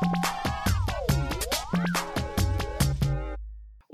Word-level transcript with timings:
Bye. 0.00 0.32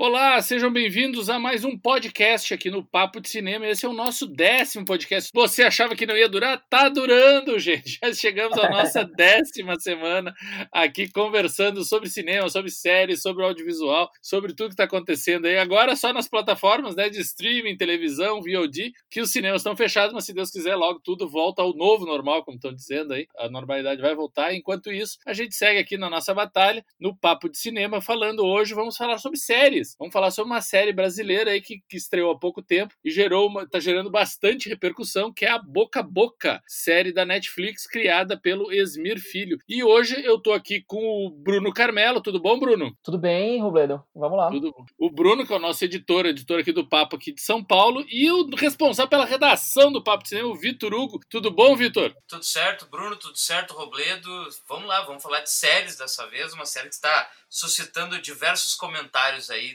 Olá, 0.04 0.42
sejam 0.42 0.72
bem-vindos 0.72 1.30
a 1.30 1.38
mais 1.38 1.64
um 1.64 1.78
podcast 1.78 2.52
aqui 2.52 2.68
no 2.68 2.84
Papo 2.84 3.20
de 3.20 3.28
Cinema. 3.28 3.68
Esse 3.68 3.86
é 3.86 3.88
o 3.88 3.92
nosso 3.92 4.26
décimo 4.26 4.84
podcast. 4.84 5.30
Você 5.32 5.62
achava 5.62 5.94
que 5.94 6.04
não 6.04 6.16
ia 6.16 6.28
durar? 6.28 6.60
Tá 6.68 6.88
durando, 6.88 7.56
gente. 7.62 8.00
Já 8.02 8.12
chegamos 8.12 8.58
à 8.58 8.68
nossa 8.68 9.04
décima 9.16 9.78
semana 9.78 10.34
aqui 10.72 11.08
conversando 11.08 11.84
sobre 11.84 12.10
cinema, 12.10 12.48
sobre 12.48 12.68
séries, 12.72 13.22
sobre 13.22 13.44
audiovisual, 13.44 14.10
sobre 14.20 14.52
tudo 14.52 14.70
que 14.70 14.72
está 14.72 14.82
acontecendo 14.82 15.46
aí. 15.46 15.56
Agora 15.56 15.94
só 15.94 16.12
nas 16.12 16.26
plataformas 16.26 16.96
né, 16.96 17.08
de 17.08 17.20
streaming, 17.20 17.76
televisão, 17.76 18.40
VOD, 18.40 18.92
que 19.08 19.20
os 19.20 19.30
cinemas 19.30 19.60
estão 19.60 19.76
fechados, 19.76 20.12
mas 20.12 20.24
se 20.24 20.34
Deus 20.34 20.50
quiser, 20.50 20.74
logo 20.74 20.98
tudo 20.98 21.28
volta 21.28 21.62
ao 21.62 21.76
novo 21.76 22.04
normal, 22.04 22.44
como 22.44 22.56
estão 22.56 22.74
dizendo 22.74 23.14
aí. 23.14 23.28
A 23.38 23.48
normalidade 23.48 24.02
vai 24.02 24.16
voltar. 24.16 24.52
Enquanto 24.52 24.90
isso, 24.90 25.16
a 25.24 25.32
gente 25.32 25.54
segue 25.54 25.78
aqui 25.78 25.96
na 25.96 26.10
nossa 26.10 26.34
batalha, 26.34 26.84
no 26.98 27.14
Papo 27.14 27.48
de 27.48 27.56
Cinema, 27.56 28.00
falando 28.00 28.44
hoje, 28.44 28.74
vamos 28.74 28.96
falar 28.96 29.18
sobre 29.18 29.38
séries. 29.38 29.91
Vamos 29.98 30.12
falar 30.12 30.30
sobre 30.30 30.52
uma 30.52 30.60
série 30.60 30.92
brasileira 30.92 31.52
aí 31.52 31.60
que, 31.60 31.82
que 31.88 31.96
estreou 31.96 32.32
há 32.32 32.38
pouco 32.38 32.62
tempo 32.62 32.94
e 33.04 33.10
gerou 33.10 33.48
uma, 33.48 33.68
tá 33.68 33.80
gerando 33.80 34.10
bastante 34.10 34.68
repercussão, 34.68 35.32
que 35.32 35.44
é 35.44 35.50
a 35.50 35.58
Boca 35.58 36.00
a 36.00 36.02
Boca, 36.02 36.62
série 36.66 37.12
da 37.12 37.24
Netflix 37.24 37.86
criada 37.86 38.36
pelo 38.36 38.72
Esmir 38.72 39.20
Filho. 39.20 39.58
E 39.68 39.84
hoje 39.84 40.20
eu 40.24 40.38
tô 40.38 40.52
aqui 40.52 40.82
com 40.82 41.26
o 41.26 41.30
Bruno 41.30 41.72
Carmelo. 41.72 42.20
Tudo 42.20 42.40
bom, 42.40 42.58
Bruno? 42.58 42.96
Tudo 43.02 43.18
bem, 43.18 43.60
Robledo. 43.60 44.02
Vamos 44.14 44.36
lá. 44.36 44.50
Tudo 44.50 44.72
bom. 44.72 44.84
O 44.98 45.10
Bruno, 45.10 45.46
que 45.46 45.52
é 45.52 45.56
o 45.56 45.60
nosso 45.60 45.84
editor, 45.84 46.26
editor 46.26 46.60
aqui 46.60 46.72
do 46.72 46.88
Papo 46.88 47.16
aqui 47.16 47.32
de 47.32 47.40
São 47.40 47.62
Paulo, 47.62 48.04
e 48.08 48.30
o 48.30 48.48
responsável 48.56 49.08
pela 49.08 49.24
redação 49.24 49.92
do 49.92 50.02
Papo 50.02 50.24
de 50.24 50.30
Cinema, 50.30 50.48
o 50.48 50.56
Vitor 50.56 50.92
Hugo. 50.92 51.20
Tudo 51.28 51.50
bom, 51.50 51.76
Vitor? 51.76 52.14
Tudo 52.26 52.44
certo, 52.44 52.86
Bruno, 52.90 53.16
tudo 53.16 53.36
certo, 53.36 53.74
Robledo. 53.74 54.28
Vamos 54.68 54.88
lá, 54.88 55.02
vamos 55.02 55.22
falar 55.22 55.40
de 55.40 55.50
séries 55.50 55.96
dessa 55.96 56.26
vez, 56.26 56.52
uma 56.52 56.66
série 56.66 56.88
que 56.88 56.94
está 56.94 57.30
suscitando 57.48 58.18
diversos 58.18 58.74
comentários 58.74 59.50
aí 59.50 59.74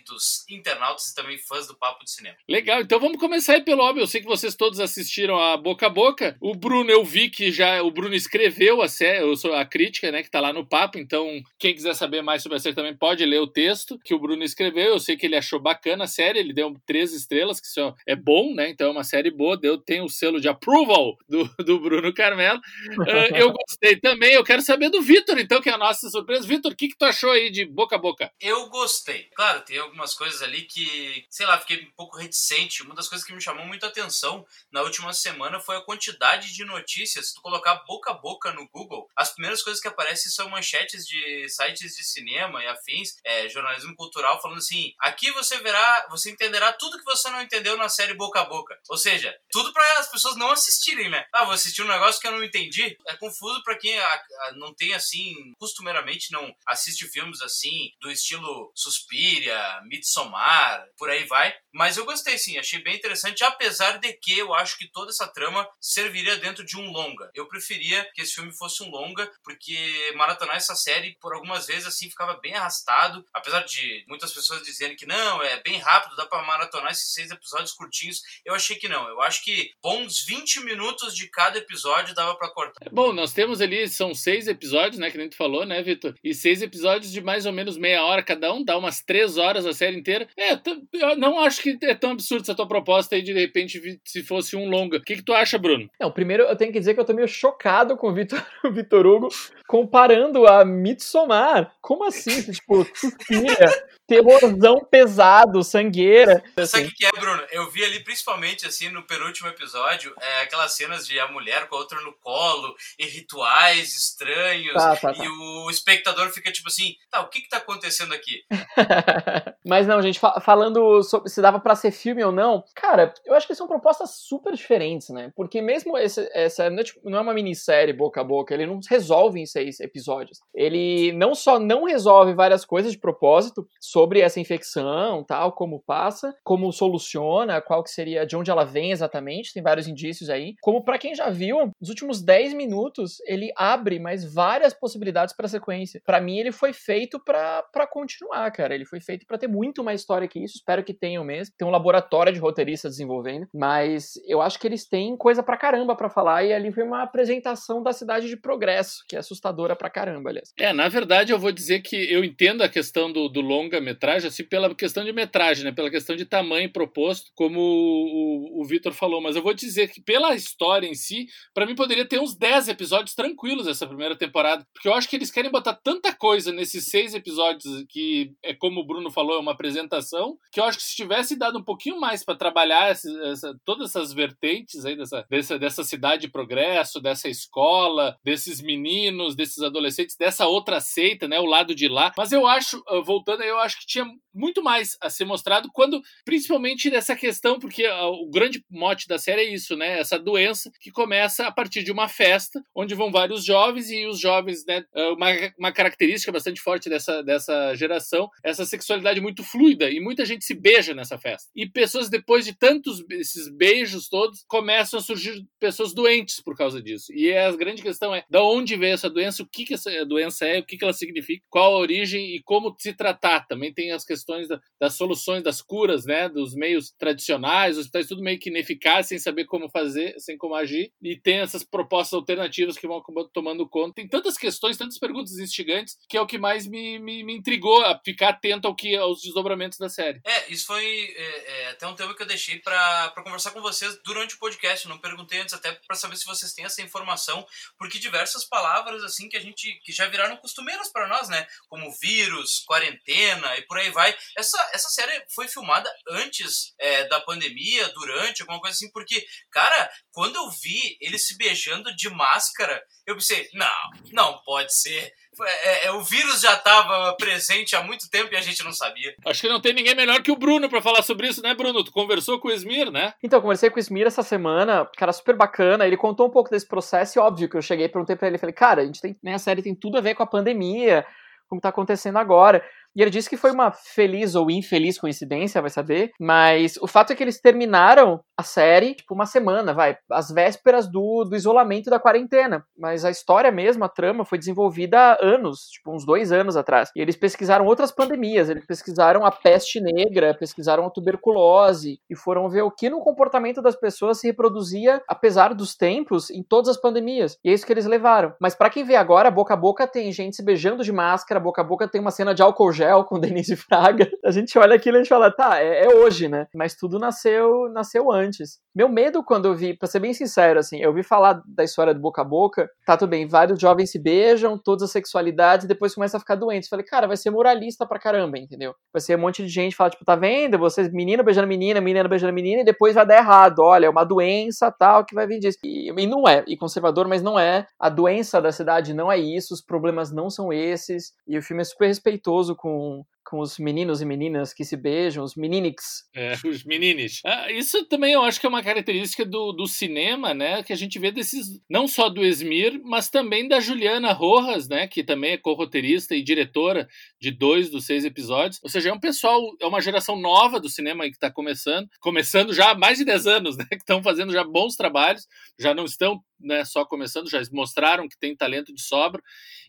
internautas 0.49 1.07
e 1.07 1.15
também 1.15 1.37
fãs 1.37 1.67
do 1.67 1.75
Papo 1.75 2.03
de 2.03 2.11
Cinema. 2.11 2.37
Legal, 2.47 2.81
então 2.81 2.99
vamos 2.99 3.17
começar 3.17 3.53
aí 3.53 3.61
pelo 3.61 3.83
óbvio. 3.83 4.03
Eu 4.03 4.07
sei 4.07 4.21
que 4.21 4.27
vocês 4.27 4.55
todos 4.55 4.79
assistiram 4.79 5.39
a 5.39 5.57
Boca 5.57 5.87
a 5.87 5.89
Boca. 5.89 6.37
O 6.39 6.55
Bruno, 6.55 6.89
eu 6.89 7.03
vi 7.03 7.29
que 7.29 7.51
já 7.51 7.81
o 7.81 7.91
Bruno 7.91 8.15
escreveu 8.15 8.81
a 8.81 8.87
série, 8.87 9.25
a 9.55 9.65
crítica, 9.65 10.11
né, 10.11 10.23
que 10.23 10.29
tá 10.29 10.39
lá 10.39 10.53
no 10.53 10.65
Papo. 10.65 10.97
Então, 10.97 11.41
quem 11.57 11.73
quiser 11.73 11.93
saber 11.93 12.21
mais 12.21 12.43
sobre 12.43 12.57
a 12.57 12.59
série 12.59 12.75
também 12.75 12.95
pode 12.95 13.25
ler 13.25 13.39
o 13.39 13.47
texto 13.47 13.99
que 14.03 14.13
o 14.13 14.19
Bruno 14.19 14.43
escreveu. 14.43 14.93
Eu 14.93 14.99
sei 14.99 15.17
que 15.17 15.25
ele 15.25 15.35
achou 15.35 15.59
bacana 15.59 16.05
a 16.05 16.07
série, 16.07 16.39
ele 16.39 16.53
deu 16.53 16.75
três 16.85 17.13
estrelas, 17.13 17.59
que 17.59 17.67
isso 17.67 17.93
é 18.05 18.15
bom, 18.15 18.53
né? 18.53 18.69
Então 18.69 18.87
é 18.87 18.91
uma 18.91 19.03
série 19.03 19.31
boa. 19.31 19.57
Deu, 19.57 19.77
tem 19.77 20.01
o 20.01 20.09
selo 20.09 20.39
de 20.39 20.47
approval 20.47 21.17
do, 21.27 21.45
do 21.63 21.79
Bruno 21.79 22.13
Carmelo. 22.13 22.59
Uh, 22.97 23.35
eu 23.35 23.51
gostei 23.51 23.95
também. 23.97 24.33
Eu 24.33 24.43
quero 24.43 24.61
saber 24.61 24.89
do 24.89 25.01
Vitor, 25.01 25.39
então, 25.39 25.61
que 25.61 25.69
é 25.69 25.73
a 25.73 25.77
nossa 25.77 26.09
surpresa. 26.09 26.47
Vitor, 26.47 26.71
o 26.71 26.75
que, 26.75 26.89
que 26.89 26.97
tu 26.97 27.05
achou 27.05 27.31
aí 27.31 27.49
de 27.49 27.65
boca 27.65 27.95
a 27.95 27.99
boca? 27.99 28.31
Eu 28.39 28.69
gostei. 28.69 29.27
Claro, 29.35 29.61
tem 29.61 29.77
algumas 29.77 29.96
coisas 30.13 30.41
ali 30.41 30.63
que, 30.63 31.25
sei 31.29 31.45
lá, 31.45 31.57
fiquei 31.59 31.83
um 31.83 31.91
pouco 31.91 32.17
reticente. 32.17 32.83
Uma 32.83 32.95
das 32.95 33.07
coisas 33.07 33.25
que 33.25 33.33
me 33.33 33.41
chamou 33.41 33.65
muito 33.65 33.85
a 33.85 33.89
atenção 33.89 34.45
na 34.71 34.81
última 34.81 35.13
semana 35.13 35.59
foi 35.59 35.77
a 35.77 35.81
quantidade 35.81 36.53
de 36.53 36.65
notícias. 36.65 37.29
Se 37.29 37.35
tu 37.35 37.41
colocar 37.41 37.75
boca 37.87 38.11
a 38.11 38.13
boca 38.13 38.51
no 38.51 38.67
Google, 38.69 39.09
as 39.15 39.31
primeiras 39.31 39.61
coisas 39.61 39.81
que 39.81 39.87
aparecem 39.87 40.31
são 40.31 40.49
manchetes 40.49 41.05
de 41.05 41.47
sites 41.49 41.95
de 41.95 42.03
cinema 42.03 42.63
e 42.63 42.67
afins, 42.67 43.15
é, 43.23 43.49
jornalismo 43.49 43.95
cultural, 43.95 44.41
falando 44.41 44.59
assim: 44.59 44.93
aqui 44.99 45.31
você 45.31 45.57
verá, 45.59 46.07
você 46.09 46.31
entenderá 46.31 46.73
tudo 46.73 46.97
que 46.97 47.05
você 47.05 47.29
não 47.29 47.41
entendeu 47.41 47.77
na 47.77 47.89
série 47.89 48.13
Boca 48.13 48.41
a 48.41 48.45
Boca. 48.45 48.77
Ou 48.89 48.97
seja, 48.97 49.35
tudo 49.51 49.73
para 49.73 49.99
as 49.99 50.09
pessoas 50.09 50.35
não 50.35 50.51
assistirem, 50.51 51.09
né? 51.09 51.25
Ah, 51.33 51.45
vou 51.45 51.53
assistir 51.53 51.81
um 51.81 51.87
negócio 51.87 52.21
que 52.21 52.27
eu 52.27 52.31
não 52.31 52.43
entendi. 52.43 52.97
É 53.07 53.15
confuso 53.15 53.63
para 53.63 53.77
quem 53.77 53.97
a, 53.97 54.13
a, 54.13 54.51
não 54.53 54.73
tem 54.73 54.93
assim, 54.93 55.53
costumeiramente 55.57 56.31
não 56.31 56.55
assiste 56.65 57.07
filmes 57.07 57.41
assim 57.41 57.91
do 57.99 58.11
estilo 58.11 58.71
Suspiria, 58.75 59.76
Midsommar, 59.85 60.85
por 60.97 61.09
aí 61.09 61.25
vai. 61.25 61.53
Mas 61.73 61.97
eu 61.97 62.05
gostei 62.05 62.37
sim, 62.37 62.57
achei 62.57 62.81
bem 62.81 62.95
interessante, 62.95 63.43
apesar 63.43 63.99
de 63.99 64.11
que 64.13 64.37
eu 64.37 64.53
acho 64.53 64.77
que 64.77 64.89
toda 64.91 65.11
essa 65.11 65.27
trama 65.27 65.67
serviria 65.79 66.37
dentro 66.37 66.65
de 66.65 66.75
um 66.75 66.91
longa. 66.91 67.29
Eu 67.35 67.47
preferia 67.47 68.09
que 68.15 68.21
esse 68.21 68.33
filme 68.33 68.55
fosse 68.57 68.81
um 68.83 68.89
longa, 68.89 69.31
porque 69.43 70.11
maratonar 70.15 70.55
essa 70.55 70.75
série 70.75 71.15
por 71.21 71.33
algumas 71.33 71.67
vezes 71.67 71.85
assim 71.85 72.09
ficava 72.09 72.39
bem 72.41 72.55
arrastado, 72.55 73.23
apesar 73.33 73.63
de 73.63 74.03
muitas 74.07 74.33
pessoas 74.33 74.63
dizerem 74.63 74.95
que 74.95 75.05
não, 75.05 75.43
é 75.43 75.61
bem 75.61 75.77
rápido, 75.77 76.15
dá 76.15 76.25
para 76.25 76.41
maratonar 76.41 76.91
esses 76.91 77.13
seis 77.13 77.29
episódios 77.29 77.73
curtinhos. 77.73 78.21
Eu 78.43 78.55
achei 78.55 78.75
que 78.75 78.87
não. 78.87 79.07
Eu 79.07 79.21
acho 79.21 79.43
que 79.43 79.71
bons 79.81 80.25
20 80.25 80.61
minutos 80.61 81.15
de 81.15 81.29
cada 81.29 81.59
episódio 81.59 82.15
dava 82.15 82.35
para 82.35 82.49
cortar. 82.49 82.89
Bom, 82.91 83.13
nós 83.13 83.33
temos 83.33 83.61
ali, 83.61 83.87
são 83.87 84.15
seis 84.15 84.47
episódios, 84.47 84.97
né, 84.97 85.11
que 85.11 85.17
nem 85.17 85.29
tu 85.29 85.37
falou, 85.37 85.63
né, 85.63 85.83
Vitor? 85.83 86.15
E 86.23 86.33
seis 86.33 86.63
episódios 86.63 87.11
de 87.11 87.21
mais 87.21 87.45
ou 87.45 87.53
menos 87.53 87.77
meia 87.77 88.03
hora 88.03 88.23
cada 88.23 88.51
um, 88.51 88.63
dá 88.63 88.75
umas 88.75 89.01
três 89.01 89.37
horas 89.37 89.65
a 89.69 89.73
série 89.73 89.97
inteira. 89.97 90.27
É, 90.37 90.53
eu 90.93 91.15
não 91.17 91.39
acho 91.39 91.61
que 91.61 91.77
é 91.81 91.95
tão 91.95 92.11
absurdo 92.11 92.43
essa 92.43 92.55
tua 92.55 92.67
proposta 92.67 93.15
aí 93.15 93.21
de, 93.21 93.33
de 93.33 93.39
repente, 93.39 93.99
se 94.03 94.23
fosse 94.23 94.55
um 94.55 94.69
longa. 94.69 94.97
O 94.97 95.01
que, 95.01 95.17
que 95.17 95.23
tu 95.23 95.33
acha, 95.33 95.57
Bruno? 95.57 95.89
Não, 95.99 96.11
primeiro 96.11 96.43
eu 96.43 96.55
tenho 96.55 96.71
que 96.71 96.79
dizer 96.79 96.93
que 96.93 96.99
eu 96.99 97.05
tô 97.05 97.13
meio 97.13 97.27
chocado 97.27 97.95
com 97.97 98.09
o 98.09 98.13
Vitor, 98.13 98.43
o 98.63 98.71
Vitor 98.71 99.05
Hugo 99.05 99.29
comparando 99.67 100.47
a 100.47 100.63
Midsommar. 100.63 101.73
Como 101.81 102.05
assim? 102.05 102.41
tipo, 102.51 102.85
suspira, 102.95 103.87
terrorzão 104.07 104.79
pesado, 104.89 105.63
sangueira. 105.63 106.41
Sabe 106.65 106.87
o 106.87 106.93
que 106.93 107.05
é, 107.05 107.11
Bruno? 107.11 107.43
Eu 107.51 107.69
vi 107.69 107.83
ali, 107.83 108.03
principalmente, 108.03 108.65
assim, 108.65 108.89
no 108.89 109.03
penúltimo 109.03 109.49
episódio, 109.49 110.13
é, 110.19 110.41
aquelas 110.43 110.73
cenas 110.73 111.05
de 111.05 111.19
a 111.19 111.27
mulher 111.27 111.67
com 111.67 111.75
a 111.75 111.79
outra 111.79 111.99
no 112.01 112.13
colo, 112.13 112.73
e 112.97 113.05
rituais 113.05 113.95
estranhos, 113.95 114.73
tá, 114.73 114.95
tá, 114.95 115.13
tá. 115.13 115.23
e 115.23 115.27
o 115.27 115.69
espectador 115.69 116.29
fica 116.29 116.51
tipo 116.51 116.69
assim, 116.69 116.95
tá, 117.11 117.21
o 117.21 117.29
que 117.29 117.41
que 117.41 117.49
tá 117.49 117.57
acontecendo 117.57 118.13
aqui? 118.13 118.43
Mas 119.65 119.85
não, 119.85 120.01
gente, 120.01 120.19
falando 120.41 121.03
sobre 121.03 121.29
se 121.29 121.41
dava 121.41 121.59
para 121.59 121.75
ser 121.75 121.91
filme 121.91 122.23
ou 122.23 122.31
não, 122.31 122.63
cara, 122.73 123.13
eu 123.25 123.35
acho 123.35 123.45
que 123.45 123.55
são 123.55 123.67
propostas 123.67 124.11
super 124.11 124.53
diferentes, 124.53 125.09
né? 125.09 125.31
Porque 125.35 125.61
mesmo 125.61 125.97
esse, 125.97 126.29
essa 126.33 126.69
não 126.69 126.79
é, 126.79 126.83
tipo, 126.83 127.09
não 127.09 127.17
é 127.17 127.21
uma 127.21 127.33
minissérie 127.33 127.93
boca 127.93 128.21
a 128.21 128.23
boca, 128.23 128.53
ele 128.53 128.65
não 128.65 128.79
resolve 128.89 129.39
em 129.39 129.45
seis 129.45 129.79
episódios. 129.79 130.39
Ele 130.53 131.11
não 131.13 131.35
só 131.35 131.59
não 131.59 131.83
resolve 131.83 132.33
várias 132.33 132.63
coisas 132.63 132.91
de 132.91 132.97
propósito 132.97 133.67
sobre 133.97 134.19
essa 134.19 134.39
infecção, 134.39 135.23
tal, 135.23 135.53
como 135.53 135.81
passa, 135.81 136.31
como 136.43 136.71
soluciona, 136.71 137.59
qual 137.59 137.83
que 137.83 137.89
seria, 137.89 138.27
de 138.27 138.35
onde 138.35 138.51
ela 138.51 138.63
vem 138.63 138.91
exatamente, 138.91 139.51
tem 139.51 139.63
vários 139.63 139.87
indícios 139.87 140.29
aí. 140.29 140.53
Como 140.61 140.83
para 140.83 140.99
quem 140.99 141.15
já 141.15 141.31
viu, 141.31 141.71
nos 141.81 141.89
últimos 141.89 142.21
10 142.21 142.53
minutos 142.53 143.17
ele 143.25 143.51
abre 143.57 143.97
mais 143.97 144.23
várias 144.31 144.71
possibilidades 144.71 145.35
para 145.35 145.47
sequência. 145.47 145.99
Para 146.05 146.21
mim 146.21 146.37
ele 146.37 146.51
foi 146.51 146.73
feito 146.73 147.19
para 147.19 147.87
continuar, 147.89 148.51
cara. 148.51 148.75
Ele 148.75 148.85
foi 148.85 148.99
feito 148.99 149.25
para 149.25 149.39
ter 149.39 149.47
muito 149.47 149.83
mais 149.83 150.01
história 150.01 150.27
que 150.27 150.43
isso. 150.43 150.57
Espero 150.57 150.83
que 150.83 150.93
tenham 150.93 151.23
mesmo. 151.23 151.55
Tem 151.57 151.67
um 151.67 151.71
laboratório 151.71 152.31
de 152.31 152.39
roteiristas 152.39 152.91
desenvolvendo, 152.91 153.47
mas 153.51 154.11
eu 154.27 154.43
acho 154.43 154.59
que 154.59 154.67
eles 154.67 154.87
têm 154.87 155.17
coisa 155.17 155.41
pra 155.41 155.57
caramba 155.57 155.95
para 155.95 156.07
falar 156.07 156.43
e 156.43 156.53
ali 156.53 156.71
foi 156.71 156.83
uma 156.83 157.01
apresentação 157.01 157.81
da 157.81 157.91
cidade 157.93 158.27
de 158.27 158.37
progresso, 158.37 159.03
que 159.09 159.15
é 159.15 159.19
assustadora 159.19 159.75
pra 159.75 159.89
caramba, 159.89 160.29
aliás. 160.29 160.53
É, 160.59 160.71
na 160.71 160.87
verdade 160.87 161.31
eu 161.31 161.39
vou 161.39 161.51
dizer 161.51 161.79
que 161.79 161.95
eu 162.13 162.23
entendo 162.23 162.61
a 162.61 162.69
questão 162.69 163.11
do, 163.11 163.27
do 163.27 163.41
longa-metragem, 163.87 164.27
assim, 164.27 164.43
pela 164.43 164.73
questão 164.75 165.03
de 165.03 165.13
metragem, 165.13 165.63
né? 165.63 165.71
Pela 165.71 165.89
questão 165.89 166.15
de 166.15 166.25
tamanho 166.25 166.71
proposto, 166.71 167.31
como 167.33 167.59
o, 167.59 168.59
o, 168.59 168.61
o 168.61 168.65
Vitor 168.65 168.93
falou, 168.93 169.21
mas 169.21 169.35
eu 169.35 169.41
vou 169.41 169.53
dizer 169.53 169.89
que 169.89 170.01
pela 170.01 170.35
história 170.35 170.87
em 170.87 170.93
si, 170.93 171.27
para 171.53 171.65
mim 171.65 171.75
poderia 171.75 172.05
ter 172.05 172.19
uns 172.19 172.35
10 172.35 172.67
episódios 172.67 173.15
tranquilos 173.15 173.67
essa 173.67 173.87
primeira 173.87 174.15
temporada, 174.15 174.65
porque 174.73 174.87
eu 174.87 174.93
acho 174.93 175.07
que 175.07 175.15
eles 175.15 175.31
querem 175.31 175.51
botar 175.51 175.73
tanta 175.73 176.13
coisa 176.13 176.51
nesses 176.51 176.85
seis 176.85 177.13
episódios 177.13 177.85
que 177.89 178.31
é 178.43 178.53
como 178.53 178.81
o 178.81 178.85
Bruno 178.85 179.09
falou, 179.09 179.37
é 179.37 179.39
uma 179.39 179.51
apresentação, 179.51 180.37
que 180.51 180.59
eu 180.59 180.63
acho 180.63 180.77
que 180.77 180.83
se 180.83 180.95
tivesse 180.95 181.37
dado 181.37 181.59
um 181.59 181.63
pouquinho 181.63 181.99
mais 181.99 182.23
para 182.23 182.35
trabalhar 182.35 182.89
essa, 182.89 183.09
essa, 183.27 183.55
todas 183.63 183.89
essas 183.89 184.13
vertentes 184.13 184.85
aí 184.85 184.95
dessa, 184.95 185.25
dessa, 185.29 185.59
dessa 185.59 185.83
cidade 185.83 186.23
de 186.23 186.31
progresso, 186.31 186.99
dessa 186.99 187.29
escola, 187.29 188.17
desses 188.23 188.61
meninos, 188.61 189.35
desses 189.35 189.61
adolescentes, 189.61 190.15
dessa 190.17 190.47
outra 190.47 190.79
seita, 190.79 191.27
né, 191.27 191.39
o 191.39 191.45
lado 191.45 191.75
de 191.75 191.87
lá. 191.87 192.11
Mas 192.17 192.31
eu 192.31 192.47
acho, 192.47 192.81
ah, 192.87 193.01
voltando 193.01 193.41
aí, 193.41 193.49
eu 193.49 193.59
acho 193.59 193.76
que 193.79 193.85
tinha 193.85 194.05
muito 194.33 194.63
mais 194.63 194.95
a 195.01 195.09
ser 195.09 195.25
mostrado 195.25 195.69
quando, 195.73 196.01
principalmente 196.23 196.89
nessa 196.89 197.15
questão, 197.15 197.59
porque 197.59 197.85
ah, 197.85 198.07
o 198.07 198.29
grande 198.29 198.63
mote 198.69 199.07
da 199.07 199.17
série 199.17 199.41
é 199.41 199.53
isso, 199.53 199.75
né, 199.75 199.99
essa 199.99 200.19
doença 200.19 200.71
que 200.79 200.91
começa 200.91 201.47
a 201.47 201.51
partir 201.51 201.83
de 201.83 201.91
uma 201.91 202.07
festa, 202.07 202.61
onde 202.75 202.93
vão 202.93 203.11
vários 203.11 203.43
jovens 203.43 203.89
e 203.89 204.05
os 204.05 204.19
jovens, 204.19 204.63
né, 204.65 204.83
ah, 204.95 205.13
uma, 205.13 205.27
uma 205.57 205.71
característica 205.71 206.31
bastante 206.31 206.61
forte 206.61 206.89
dessa, 206.89 207.23
dessa 207.23 207.75
geração, 207.75 208.29
essa 208.43 208.65
sexualidade 208.65 209.19
muito 209.19 209.43
fluida 209.43 209.89
e 209.89 209.99
muita 209.99 210.25
gente 210.25 210.45
se 210.45 210.53
beija 210.53 210.93
nessa 210.93 211.17
festa. 211.17 211.49
E 211.55 211.67
pessoas, 211.67 212.09
depois 212.09 212.45
de 212.45 212.55
tantos 212.55 213.03
esses 213.11 213.49
beijos 213.49 214.07
todos, 214.07 214.43
começam 214.47 214.99
a 214.99 215.03
surgir 215.03 215.45
pessoas 215.59 215.93
doentes 215.93 216.41
por 216.41 216.55
causa 216.55 216.81
disso. 216.81 217.11
E 217.13 217.35
a 217.35 217.51
grande 217.51 217.81
questão 217.81 218.13
é 218.13 218.23
da 218.29 218.43
onde 218.43 218.75
veio 218.75 218.93
essa 218.93 219.09
doença, 219.09 219.43
o 219.43 219.47
que, 219.47 219.65
que 219.65 219.73
essa 219.73 220.05
doença 220.05 220.45
é, 220.45 220.59
o 220.59 220.65
que, 220.65 220.77
que 220.77 220.83
ela 220.83 220.93
significa, 220.93 221.43
qual 221.49 221.75
a 221.75 221.79
origem 221.79 222.35
e 222.35 222.41
como 222.43 222.75
se 222.77 222.93
tratar 222.93 223.47
também 223.47 223.66
também 223.67 223.73
tem 223.73 223.91
as 223.91 224.03
questões 224.03 224.47
da, 224.47 224.59
das 224.79 224.95
soluções, 224.95 225.43
das 225.43 225.61
curas, 225.61 226.05
né? 226.05 226.29
Dos 226.29 226.53
meios 226.53 226.91
tradicionais, 226.97 227.77
os 227.77 227.85
hospitais 227.85 228.07
tudo 228.07 228.21
meio 228.21 228.39
que 228.39 228.49
ineficaz, 228.49 229.07
sem 229.07 229.19
saber 229.19 229.45
como 229.45 229.69
fazer, 229.69 230.15
sem 230.19 230.37
como 230.37 230.55
agir. 230.55 230.91
E 231.01 231.19
tem 231.19 231.39
essas 231.39 231.63
propostas 231.63 232.13
alternativas 232.13 232.77
que 232.77 232.87
vão 232.87 233.01
tomando 233.33 233.67
conta. 233.67 233.95
Tem 233.95 234.07
tantas 234.07 234.37
questões, 234.37 234.77
tantas 234.77 234.97
perguntas 234.97 235.37
instigantes, 235.39 235.97
que 236.09 236.17
é 236.17 236.21
o 236.21 236.27
que 236.27 236.37
mais 236.37 236.67
me, 236.67 236.99
me, 236.99 237.23
me 237.23 237.35
intrigou 237.35 237.83
a 237.83 237.99
ficar 238.03 238.29
atento 238.29 238.67
ao 238.67 238.75
que, 238.75 238.95
aos 238.95 239.21
desdobramentos 239.21 239.77
da 239.77 239.89
série. 239.89 240.21
É, 240.25 240.51
isso 240.51 240.65
foi 240.67 240.85
é, 240.85 241.63
é, 241.63 241.69
até 241.69 241.87
um 241.87 241.95
tema 241.95 242.15
que 242.15 242.23
eu 242.23 242.27
deixei 242.27 242.59
para 242.59 243.13
conversar 243.23 243.51
com 243.51 243.61
vocês 243.61 243.99
durante 244.03 244.35
o 244.35 244.39
podcast. 244.39 244.87
não 244.87 244.97
perguntei 244.97 245.39
antes 245.39 245.53
até 245.53 245.71
para 245.87 245.95
saber 245.95 246.15
se 246.15 246.25
vocês 246.25 246.53
têm 246.53 246.65
essa 246.65 246.81
informação, 246.81 247.45
porque 247.77 247.99
diversas 247.99 248.45
palavras 248.45 249.03
assim 249.03 249.29
que 249.29 249.37
a 249.37 249.41
gente 249.41 249.79
que 249.83 249.91
já 249.91 250.07
viraram 250.07 250.37
costumeiras 250.37 250.89
para 250.89 251.07
nós, 251.07 251.29
né? 251.29 251.45
Como 251.67 251.91
vírus, 251.99 252.63
quarentena 252.65 253.56
e 253.57 253.65
por 253.65 253.77
aí 253.77 253.89
vai. 253.89 254.15
Essa, 254.37 254.69
essa 254.73 254.89
série 254.89 255.23
foi 255.33 255.47
filmada 255.47 255.91
antes 256.09 256.73
é, 256.79 257.07
da 257.07 257.19
pandemia, 257.21 257.87
durante, 257.89 258.41
alguma 258.41 258.59
coisa 258.59 258.75
assim, 258.75 258.91
porque, 258.91 259.25
cara, 259.51 259.89
quando 260.11 260.35
eu 260.35 260.49
vi 260.49 260.97
eles 261.01 261.27
se 261.27 261.37
beijando 261.37 261.95
de 261.95 262.09
máscara, 262.09 262.81
eu 263.05 263.15
pensei, 263.15 263.47
não, 263.53 263.67
não 264.11 264.41
pode 264.43 264.73
ser. 264.73 265.11
É, 265.45 265.85
é, 265.85 265.91
o 265.91 266.01
vírus 266.01 266.41
já 266.41 266.53
estava 266.53 267.15
presente 267.15 267.75
há 267.75 267.83
muito 267.83 268.09
tempo 268.09 268.33
e 268.33 268.37
a 268.37 268.41
gente 268.41 268.63
não 268.63 268.73
sabia. 268.73 269.13
Acho 269.25 269.41
que 269.41 269.49
não 269.49 269.61
tem 269.61 269.73
ninguém 269.73 269.93
melhor 269.93 270.21
que 270.23 270.31
o 270.31 270.35
Bruno 270.35 270.67
para 270.67 270.81
falar 270.81 271.03
sobre 271.03 271.27
isso, 271.27 271.41
né, 271.43 271.53
Bruno? 271.53 271.83
Tu 271.83 271.91
conversou 271.91 272.39
com 272.39 272.47
o 272.47 272.51
Esmir, 272.51 272.91
né? 272.91 273.13
Então, 273.21 273.39
conversei 273.39 273.69
com 273.69 273.77
o 273.77 273.79
Esmir 273.79 274.07
essa 274.07 274.23
semana, 274.23 274.89
cara, 274.97 275.13
super 275.13 275.35
bacana. 275.35 275.85
Ele 275.85 275.97
contou 275.97 276.27
um 276.27 276.31
pouco 276.31 276.49
desse 276.49 276.67
processo 276.67 277.17
e, 277.17 277.21
óbvio, 277.21 277.47
que 277.47 277.55
eu 277.55 277.61
cheguei 277.61 277.85
e 277.85 277.89
perguntei 277.89 278.15
para 278.15 278.27
ele, 278.27 278.37
falei, 278.37 278.53
cara, 278.53 278.81
a 278.81 278.85
gente 278.85 278.99
tem, 278.99 279.15
né, 279.21 279.35
a 279.35 279.39
série 279.39 279.61
tem 279.61 279.75
tudo 279.75 279.97
a 279.97 280.01
ver 280.01 280.15
com 280.15 280.23
a 280.23 280.27
pandemia, 280.27 281.05
como 281.47 281.61
tá 281.61 281.69
acontecendo 281.69 282.17
agora. 282.17 282.63
E 282.97 283.01
ele 283.03 283.11
disse 283.11 283.29
que 283.29 283.37
foi 283.37 283.51
uma 283.51 283.71
feliz 283.71 284.33
ou 284.33 284.49
infeliz 284.49 284.97
coincidência, 284.97 285.61
vai 285.61 285.69
saber. 285.69 286.09
Mas 286.19 286.77
o 286.77 286.87
fato 286.87 287.13
é 287.13 287.15
que 287.15 287.23
eles 287.23 287.39
terminaram 287.39 288.19
a 288.35 288.41
série, 288.41 288.95
tipo, 288.95 289.13
uma 289.13 289.27
semana, 289.27 289.71
vai, 289.71 289.97
às 290.11 290.31
vésperas 290.31 290.87
do, 290.87 291.23
do 291.23 291.35
isolamento 291.35 291.91
da 291.91 291.99
quarentena. 291.99 292.65
Mas 292.75 293.05
a 293.05 293.11
história 293.11 293.51
mesmo, 293.51 293.83
a 293.83 293.89
trama, 293.89 294.25
foi 294.25 294.39
desenvolvida 294.39 294.97
há 294.97 295.17
anos, 295.23 295.69
tipo, 295.69 295.93
uns 295.93 296.03
dois 296.03 296.31
anos 296.31 296.57
atrás. 296.57 296.89
E 296.95 297.01
eles 297.01 297.15
pesquisaram 297.15 297.67
outras 297.67 297.91
pandemias, 297.91 298.49
eles 298.49 298.65
pesquisaram 298.65 299.23
a 299.23 299.31
peste 299.31 299.79
negra, 299.79 300.33
pesquisaram 300.33 300.87
a 300.87 300.89
tuberculose, 300.89 301.99
e 302.09 302.15
foram 302.15 302.49
ver 302.49 302.63
o 302.63 302.71
que 302.71 302.89
no 302.89 303.01
comportamento 303.01 303.61
das 303.61 303.75
pessoas 303.75 304.19
se 304.19 304.25
reproduzia, 304.25 305.03
apesar 305.07 305.53
dos 305.53 305.75
tempos, 305.75 306.31
em 306.31 306.41
todas 306.41 306.69
as 306.69 306.81
pandemias. 306.81 307.37
E 307.45 307.51
é 307.51 307.53
isso 307.53 307.65
que 307.65 307.73
eles 307.73 307.85
levaram. 307.85 308.33
Mas 308.41 308.55
para 308.55 308.71
quem 308.71 308.83
vê 308.83 308.95
agora, 308.95 309.29
boca 309.29 309.53
a 309.53 309.57
boca 309.57 309.85
tem 309.85 310.11
gente 310.11 310.35
se 310.35 310.43
beijando 310.43 310.83
de 310.83 310.91
máscara, 310.91 311.39
boca 311.39 311.61
a 311.61 311.63
boca 311.63 311.87
tem 311.87 312.01
uma 312.01 312.09
cena 312.09 312.33
de 312.33 312.41
álcool 312.41 312.71
gel 312.71 312.86
com 313.05 313.19
Denise 313.19 313.55
Fraga, 313.55 314.09
a 314.23 314.31
gente 314.31 314.57
olha 314.57 314.75
aquilo 314.75 314.97
e 314.97 314.99
a 314.99 315.03
gente 315.03 315.09
fala, 315.09 315.31
tá, 315.31 315.61
é, 315.61 315.85
é, 315.85 315.95
hoje, 315.95 316.27
né? 316.27 316.47
Mas 316.53 316.75
tudo 316.75 316.99
nasceu, 316.99 317.69
nasceu 317.71 318.11
antes. 318.11 318.59
Meu 318.75 318.87
medo 318.87 319.23
quando 319.23 319.47
eu 319.47 319.55
vi, 319.55 319.75
pra 319.75 319.87
ser 319.87 319.99
bem 319.99 320.13
sincero, 320.13 320.59
assim, 320.59 320.79
eu 320.79 320.93
vi 320.93 321.03
falar 321.03 321.41
da 321.47 321.63
história 321.63 321.93
do 321.93 321.99
boca 321.99 322.21
a 322.21 322.25
boca, 322.25 322.69
tá 322.85 322.95
tudo 322.95 323.09
bem, 323.09 323.27
vários 323.27 323.59
jovens 323.59 323.91
se 323.91 323.99
beijam, 323.99 324.57
todas 324.57 324.83
as 324.83 324.91
sexualidades, 324.91 325.67
depois 325.67 325.95
começa 325.95 326.17
a 326.17 326.19
ficar 326.19 326.35
doente. 326.35 326.69
Falei, 326.69 326.85
cara, 326.85 327.07
vai 327.07 327.17
ser 327.17 327.29
moralista 327.29 327.85
pra 327.85 327.99
caramba, 327.99 328.37
entendeu? 328.37 328.75
Vai 328.93 329.01
ser 329.01 329.17
um 329.17 329.21
monte 329.21 329.43
de 329.43 329.49
gente 329.49 329.75
falar, 329.75 329.89
tipo, 329.89 330.05
tá 330.05 330.15
vendo? 330.15 330.57
Vocês, 330.57 330.91
menina 330.91 331.23
beijando 331.23 331.47
menina, 331.47 331.81
menina 331.81 332.07
beijando 332.07 332.33
menina, 332.33 332.61
e 332.61 332.65
depois 332.65 332.95
vai 332.95 333.05
dar 333.05 333.17
errado. 333.17 333.59
Olha, 333.59 333.87
é 333.87 333.89
uma 333.89 334.03
doença 334.03 334.71
tal 334.71 335.05
que 335.05 335.15
vai 335.15 335.25
vir 335.25 335.39
disso. 335.39 335.57
E, 335.63 335.89
e 335.89 336.07
não 336.07 336.27
é, 336.27 336.43
e 336.47 336.55
conservador, 336.55 337.07
mas 337.07 337.21
não 337.21 337.39
é. 337.39 337.65
A 337.79 337.89
doença 337.89 338.41
da 338.41 338.51
cidade 338.51 338.93
não 338.93 339.11
é 339.11 339.17
isso, 339.17 339.53
os 339.53 339.61
problemas 339.61 340.11
não 340.11 340.29
são 340.29 340.53
esses. 340.53 341.13
E 341.27 341.37
o 341.37 341.41
filme 341.41 341.61
é 341.61 341.65
super 341.65 341.87
respeitoso 341.87 342.55
com 342.55 342.76
com, 342.77 343.05
com 343.29 343.39
os 343.39 343.59
meninos 343.59 344.01
e 344.01 344.05
meninas 344.05 344.53
que 344.53 344.63
se 344.63 344.77
beijam, 344.77 345.21
os 345.21 345.35
meninix. 345.35 346.05
É, 346.15 346.33
os 346.47 346.63
menines. 346.63 347.19
Ah, 347.25 347.51
isso 347.51 347.83
também 347.85 348.13
eu 348.13 348.23
acho 348.23 348.39
que 348.39 348.45
é 348.45 348.49
uma 348.49 348.63
característica 348.63 349.25
do, 349.25 349.51
do 349.51 349.67
cinema, 349.67 350.33
né? 350.33 350.63
Que 350.63 350.71
a 350.71 350.75
gente 350.77 350.97
vê 350.97 351.11
desses, 351.11 351.59
não 351.69 351.87
só 351.87 352.07
do 352.07 352.25
Esmir, 352.25 352.81
mas 352.85 353.09
também 353.09 353.45
da 353.45 353.59
Juliana 353.59 354.13
Rojas, 354.13 354.69
né? 354.69 354.87
Que 354.87 355.03
também 355.03 355.33
é 355.33 355.37
co-roteirista 355.37 356.15
e 356.15 356.23
diretora 356.23 356.87
de 357.19 357.29
dois 357.29 357.69
dos 357.69 357.85
seis 357.85 358.05
episódios. 358.05 358.59
Ou 358.63 358.69
seja, 358.69 358.89
é 358.89 358.93
um 358.93 358.99
pessoal, 358.99 359.41
é 359.61 359.65
uma 359.65 359.81
geração 359.81 360.15
nova 360.15 360.57
do 360.57 360.69
cinema 360.69 361.03
que 361.03 361.11
está 361.11 361.29
começando, 361.29 361.89
começando 361.99 362.53
já 362.53 362.71
há 362.71 362.75
mais 362.77 362.97
de 362.97 363.05
10 363.05 363.27
anos, 363.27 363.57
né? 363.57 363.65
Que 363.77 363.83
estão 363.83 364.01
fazendo 364.01 364.31
já 364.33 364.43
bons 364.43 364.75
trabalhos, 364.75 365.27
já 365.59 365.73
não 365.73 365.85
estão 365.85 366.19
né, 366.39 366.63
só 366.65 366.85
começando, 366.85 367.29
já 367.29 367.41
mostraram 367.51 368.07
que 368.07 368.17
tem 368.17 368.35
talento 368.35 368.73
de 368.73 368.81
sobra. 368.81 369.21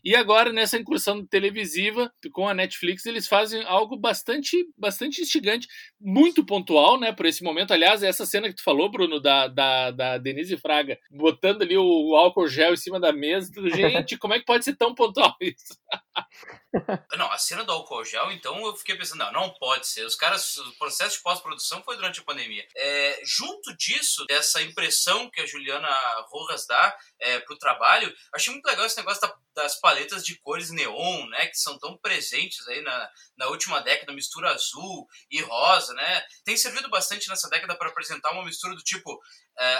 E 0.03 0.15
agora, 0.15 0.51
nessa 0.51 0.77
incursão 0.77 1.25
televisiva 1.25 2.11
com 2.31 2.47
a 2.47 2.53
Netflix, 2.53 3.05
eles 3.05 3.27
fazem 3.27 3.48
algo 3.65 3.97
bastante, 3.97 4.55
bastante 4.77 5.21
instigante, 5.21 5.67
muito 5.99 6.45
pontual, 6.45 6.99
né, 6.99 7.11
por 7.11 7.25
esse 7.25 7.43
momento. 7.43 7.71
Aliás, 7.71 8.03
essa 8.03 8.25
cena 8.25 8.49
que 8.49 8.55
tu 8.55 8.63
falou, 8.63 8.89
Bruno, 8.89 9.19
da, 9.19 9.47
da, 9.47 9.91
da 9.91 10.17
Denise 10.17 10.57
Fraga, 10.57 10.97
botando 11.11 11.61
ali 11.61 11.77
o, 11.77 11.83
o 11.83 12.15
álcool 12.15 12.47
gel 12.47 12.73
em 12.73 12.77
cima 12.77 12.99
da 12.99 13.11
mesa. 13.11 13.51
Gente, 13.75 14.17
como 14.17 14.33
é 14.33 14.39
que 14.39 14.45
pode 14.45 14.65
ser 14.65 14.75
tão 14.75 14.93
pontual 14.93 15.35
isso? 15.41 15.77
Não, 17.17 17.31
a 17.31 17.37
cena 17.37 17.63
do 17.63 17.71
álcool 17.71 18.05
gel, 18.05 18.31
então 18.31 18.65
eu 18.65 18.75
fiquei 18.75 18.95
pensando, 18.95 19.19
não, 19.19 19.31
não 19.31 19.49
pode 19.55 19.87
ser. 19.87 20.05
Os 20.05 20.15
caras, 20.15 20.55
o 20.57 20.77
processo 20.77 21.17
de 21.17 21.23
pós-produção 21.23 21.83
foi 21.83 21.95
durante 21.95 22.19
a 22.19 22.23
pandemia. 22.23 22.65
É, 22.75 23.21
junto 23.25 23.75
disso, 23.75 24.25
dessa 24.27 24.61
impressão 24.61 25.29
que 25.29 25.41
a 25.41 25.45
Juliana 25.45 25.89
Rojas 26.29 26.67
dá 26.67 26.95
é, 27.19 27.39
pro 27.39 27.57
trabalho, 27.57 28.13
achei 28.33 28.53
muito 28.53 28.65
legal 28.65 28.85
esse 28.85 28.97
negócio 28.97 29.21
da, 29.21 29.35
das 29.55 29.79
paletas 29.79 30.23
de 30.23 30.37
cores 30.39 30.69
neon, 30.69 31.27
né, 31.27 31.47
que 31.47 31.57
são 31.57 31.77
tão 31.79 31.97
presentes 31.97 32.65
aí 32.67 32.81
na, 32.81 33.09
na 33.39 33.47
última 33.47 33.79
década, 33.79 34.11
mistura 34.11 34.51
azul 34.51 35.07
e 35.31 35.41
rosa, 35.41 35.93
né? 35.93 36.21
Tem 36.43 36.57
servido 36.57 36.89
bastante 36.89 37.29
nessa 37.29 37.49
década 37.49 37.73
para 37.75 37.89
apresentar 37.89 38.31
uma 38.33 38.43
mistura 38.43 38.75
do 38.75 38.83
tipo, 38.83 39.17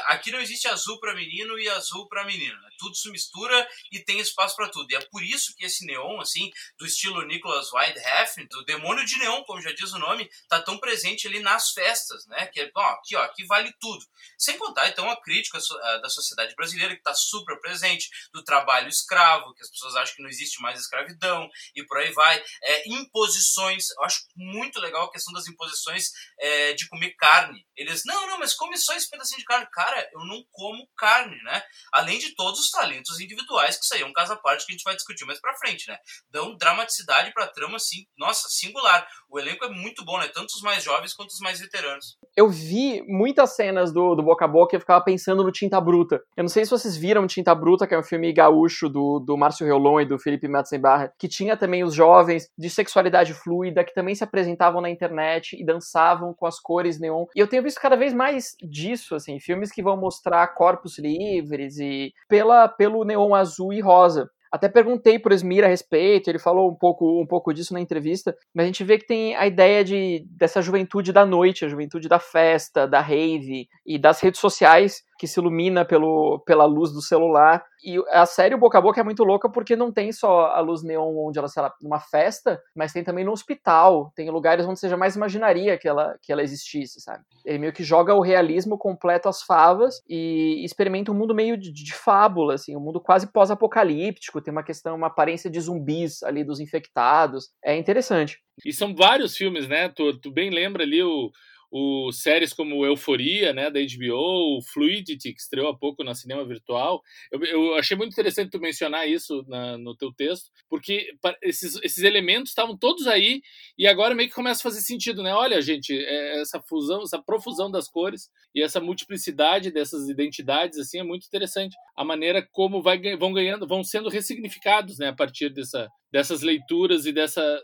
aqui 0.05 0.31
não 0.31 0.39
existe 0.39 0.67
azul 0.67 0.99
para 0.99 1.15
menino 1.15 1.57
e 1.59 1.69
azul 1.69 2.07
para 2.07 2.25
menina, 2.25 2.59
né? 2.59 2.69
tudo 2.79 2.95
se 2.95 3.11
mistura 3.11 3.67
e 3.91 3.99
tem 3.99 4.19
espaço 4.19 4.55
para 4.55 4.69
tudo. 4.69 4.89
E 4.91 4.95
é 4.95 5.01
por 5.11 5.21
isso 5.21 5.53
que 5.55 5.65
esse 5.65 5.85
neon, 5.85 6.19
assim, 6.19 6.49
do 6.77 6.85
estilo 6.85 7.25
Nicholas 7.25 7.69
Windhefn, 7.71 8.47
do 8.47 8.63
demônio 8.65 9.05
de 9.05 9.17
neon, 9.19 9.43
como 9.43 9.61
já 9.61 9.71
diz 9.71 9.91
o 9.91 9.99
nome, 9.99 10.29
tá 10.47 10.61
tão 10.61 10.79
presente 10.79 11.27
ali 11.27 11.39
nas 11.39 11.71
festas, 11.71 12.25
né? 12.27 12.47
Que 12.47 12.61
é, 12.61 12.71
ó, 12.73 12.81
aqui, 12.81 13.15
ó, 13.15 13.21
aqui 13.21 13.45
vale 13.45 13.71
tudo. 13.79 14.03
Sem 14.37 14.57
contar, 14.57 14.87
então, 14.87 15.09
a 15.09 15.21
crítica 15.21 15.59
da 16.01 16.09
sociedade 16.09 16.55
brasileira, 16.55 16.93
que 16.93 17.01
está 17.01 17.13
super 17.13 17.59
presente, 17.59 18.09
do 18.33 18.43
trabalho 18.43 18.87
escravo, 18.87 19.53
que 19.53 19.61
as 19.61 19.69
pessoas 19.69 19.95
acham 19.95 20.15
que 20.15 20.21
não 20.23 20.29
existe 20.29 20.61
mais 20.61 20.79
escravidão, 20.79 21.49
e 21.75 21.85
por 21.85 21.97
aí 21.97 22.11
vai. 22.11 22.41
É, 22.63 22.89
imposições, 22.89 23.89
eu 23.91 24.03
acho 24.03 24.25
muito 24.35 24.79
legal 24.79 25.05
a 25.05 25.11
questão 25.11 25.33
das 25.33 25.47
imposições 25.47 26.11
é, 26.39 26.73
de 26.73 26.87
comer 26.87 27.13
carne. 27.15 27.67
Eles, 27.75 28.03
não, 28.05 28.27
não, 28.27 28.39
mas 28.39 28.53
come 28.53 28.77
só 28.77 28.93
esse 28.93 29.09
pedacinho 29.09 29.39
de 29.39 29.45
carne 29.45 29.68
cara, 29.71 30.09
eu 30.13 30.25
não 30.25 30.43
como 30.51 30.87
carne, 30.97 31.35
né? 31.43 31.61
Além 31.93 32.17
de 32.19 32.35
todos 32.35 32.59
os 32.59 32.71
talentos 32.71 33.19
individuais, 33.19 33.77
que 33.77 34.01
é 34.01 34.05
um 34.05 34.13
caso 34.13 34.33
à 34.33 34.37
parte 34.37 34.65
que 34.65 34.71
a 34.71 34.75
gente 34.75 34.83
vai 34.83 34.95
discutir 34.95 35.25
mais 35.25 35.39
pra 35.39 35.55
frente, 35.57 35.87
né? 35.87 35.97
Dão 36.31 36.55
dramaticidade 36.55 37.33
pra 37.33 37.47
trama, 37.47 37.75
assim, 37.75 38.05
nossa, 38.17 38.47
singular. 38.49 39.07
O 39.29 39.39
elenco 39.39 39.65
é 39.65 39.69
muito 39.69 40.03
bom, 40.05 40.17
né? 40.19 40.27
Tanto 40.27 40.47
os 40.47 40.61
mais 40.61 40.83
jovens 40.83 41.13
quanto 41.13 41.29
os 41.29 41.39
mais 41.39 41.59
veteranos. 41.59 42.17
Eu 42.35 42.49
vi 42.49 43.03
muitas 43.07 43.55
cenas 43.55 43.91
do, 43.91 44.15
do 44.15 44.23
Boca 44.23 44.45
a 44.45 44.47
Boca 44.47 44.75
e 44.75 44.77
eu 44.77 44.79
ficava 44.79 45.03
pensando 45.03 45.43
no 45.43 45.51
Tinta 45.51 45.79
Bruta. 45.79 46.21
Eu 46.35 46.43
não 46.43 46.49
sei 46.49 46.63
se 46.65 46.71
vocês 46.71 46.95
viram 46.95 47.27
Tinta 47.27 47.53
Bruta, 47.53 47.85
que 47.85 47.93
é 47.93 47.99
um 47.99 48.03
filme 48.03 48.31
gaúcho 48.31 48.89
do, 48.89 49.19
do 49.19 49.37
Márcio 49.37 49.65
Reolon 49.65 50.01
e 50.01 50.05
do 50.05 50.17
Felipe 50.17 50.47
Matzenbarra, 50.47 51.13
que 51.17 51.27
tinha 51.27 51.57
também 51.57 51.83
os 51.83 51.93
jovens 51.93 52.49
de 52.57 52.69
sexualidade 52.69 53.33
fluida, 53.33 53.83
que 53.83 53.93
também 53.93 54.15
se 54.15 54.23
apresentavam 54.23 54.81
na 54.81 54.89
internet 54.89 55.55
e 55.59 55.65
dançavam 55.65 56.33
com 56.33 56.45
as 56.45 56.59
cores 56.59 56.99
neon. 56.99 57.25
E 57.35 57.39
eu 57.39 57.47
tenho 57.47 57.63
visto 57.63 57.79
cada 57.79 57.95
vez 57.95 58.13
mais 58.13 58.55
disso, 58.61 59.15
assim, 59.15 59.39
filmes 59.39 59.58
filmes 59.59 59.71
que 59.71 59.83
vão 59.83 59.97
mostrar 59.97 60.47
corpos 60.55 60.97
livres 60.97 61.77
e 61.77 62.13
pela, 62.27 62.67
pelo 62.67 63.03
neon 63.03 63.35
azul 63.35 63.73
e 63.73 63.81
rosa. 63.81 64.29
Até 64.51 64.67
perguntei 64.67 65.19
pro 65.19 65.33
Esmir 65.33 65.63
a 65.63 65.67
respeito, 65.67 66.27
ele 66.27 66.39
falou 66.39 66.71
um 66.71 66.75
pouco, 66.75 67.21
um 67.21 67.27
pouco 67.27 67.53
disso 67.53 67.71
na 67.73 67.79
entrevista, 67.79 68.35
mas 68.53 68.63
a 68.63 68.65
gente 68.65 68.83
vê 68.83 68.97
que 68.97 69.05
tem 69.05 69.35
a 69.35 69.45
ideia 69.45 69.83
de, 69.83 70.25
dessa 70.31 70.59
juventude 70.59 71.13
da 71.13 71.23
noite, 71.23 71.65
a 71.65 71.69
juventude 71.69 72.07
da 72.07 72.17
festa, 72.17 72.87
da 72.87 72.99
rave 72.99 73.67
e 73.85 73.99
das 73.99 74.19
redes 74.21 74.39
sociais 74.39 75.03
que 75.19 75.27
se 75.27 75.37
ilumina 75.37 75.83
pelo, 75.83 76.39
pela 76.45 76.63
luz 76.63 76.93
do 76.93 77.01
celular. 77.01 77.61
E 77.83 78.01
a 78.11 78.25
série 78.25 78.55
Boca 78.55 78.77
a 78.77 78.81
Boca 78.81 79.01
é 79.01 79.03
muito 79.03 79.23
louca 79.23 79.49
porque 79.49 79.75
não 79.75 79.91
tem 79.91 80.13
só 80.13 80.47
a 80.47 80.61
luz 80.61 80.81
neon 80.81 81.13
onde 81.17 81.37
ela, 81.37 81.49
sei 81.49 81.61
lá, 81.61 81.73
numa 81.81 81.99
festa, 81.99 82.59
mas 82.73 82.93
tem 82.93 83.03
também 83.03 83.25
no 83.25 83.33
hospital, 83.33 84.13
tem 84.15 84.29
lugares 84.29 84.65
onde 84.65 84.79
você 84.79 84.87
jamais 84.87 85.17
imaginaria 85.17 85.77
que 85.77 85.87
ela, 85.87 86.17
que 86.21 86.31
ela 86.31 86.41
existisse, 86.41 87.01
sabe? 87.01 87.23
Ele 87.45 87.59
meio 87.59 87.73
que 87.73 87.83
joga 87.83 88.15
o 88.15 88.21
realismo 88.21 88.77
completo 88.77 89.27
às 89.27 89.43
favas 89.43 90.01
e 90.07 90.63
experimenta 90.63 91.11
um 91.11 91.15
mundo 91.15 91.35
meio 91.35 91.57
de, 91.57 91.73
de 91.73 91.93
fábula, 91.93 92.53
assim, 92.53 92.77
um 92.77 92.81
mundo 92.81 93.01
quase 93.01 93.29
pós-apocalíptico, 93.31 94.41
tem 94.41 94.53
uma 94.53 94.63
questão, 94.63 94.95
uma 94.95 95.07
aparência 95.07 95.49
de 95.49 95.59
zumbis 95.59 96.23
ali 96.23 96.45
dos 96.45 96.61
infectados. 96.61 97.49
É 97.63 97.75
interessante. 97.75 98.39
E 98.65 98.71
são 98.71 98.95
vários 98.95 99.35
filmes, 99.35 99.67
né? 99.67 99.89
Tu, 99.89 100.17
tu 100.19 100.31
bem 100.31 100.49
lembra 100.49 100.83
ali 100.83 101.03
o 101.03 101.29
o 101.71 102.11
séries 102.11 102.53
como 102.53 102.85
Euforia, 102.85 103.53
né, 103.53 103.69
da 103.69 103.79
HBO, 103.79 104.61
Fluidity, 104.73 105.33
que 105.33 105.39
estreou 105.39 105.69
há 105.69 105.77
pouco 105.77 106.03
na 106.03 106.15
cinema 106.15 106.43
virtual. 106.45 107.01
Eu, 107.31 107.43
eu 107.43 107.75
achei 107.75 107.95
muito 107.95 108.11
interessante 108.11 108.49
tu 108.49 108.59
mencionar 108.59 109.07
isso 109.07 109.45
na, 109.47 109.77
no 109.77 109.95
teu 109.95 110.11
texto, 110.11 110.49
porque 110.69 111.11
esses, 111.41 111.75
esses 111.83 112.03
elementos 112.03 112.49
estavam 112.49 112.77
todos 112.77 113.07
aí 113.07 113.41
e 113.77 113.87
agora 113.87 114.15
meio 114.15 114.29
que 114.29 114.35
começa 114.35 114.61
a 114.61 114.63
fazer 114.63 114.81
sentido, 114.81 115.21
né? 115.21 115.33
Olha, 115.33 115.61
gente, 115.61 115.93
é, 115.93 116.41
essa 116.41 116.59
fusão, 116.59 117.03
essa 117.03 117.21
profusão 117.21 117.69
das 117.69 117.87
cores 117.87 118.29
e 118.53 118.61
essa 118.61 118.79
multiplicidade 118.79 119.71
dessas 119.71 120.09
identidades, 120.09 120.79
assim, 120.79 120.99
é 120.99 121.03
muito 121.03 121.27
interessante. 121.27 121.75
A 121.95 122.03
maneira 122.03 122.47
como 122.51 122.81
vai, 122.81 122.99
vão 123.15 123.31
ganhando, 123.31 123.67
vão 123.67 123.83
sendo 123.83 124.09
ressignificados, 124.09 124.97
né, 124.97 125.09
a 125.09 125.15
partir 125.15 125.49
dessa, 125.49 125.87
dessas 126.11 126.41
leituras 126.41 127.05
e 127.05 127.11
dessa, 127.11 127.61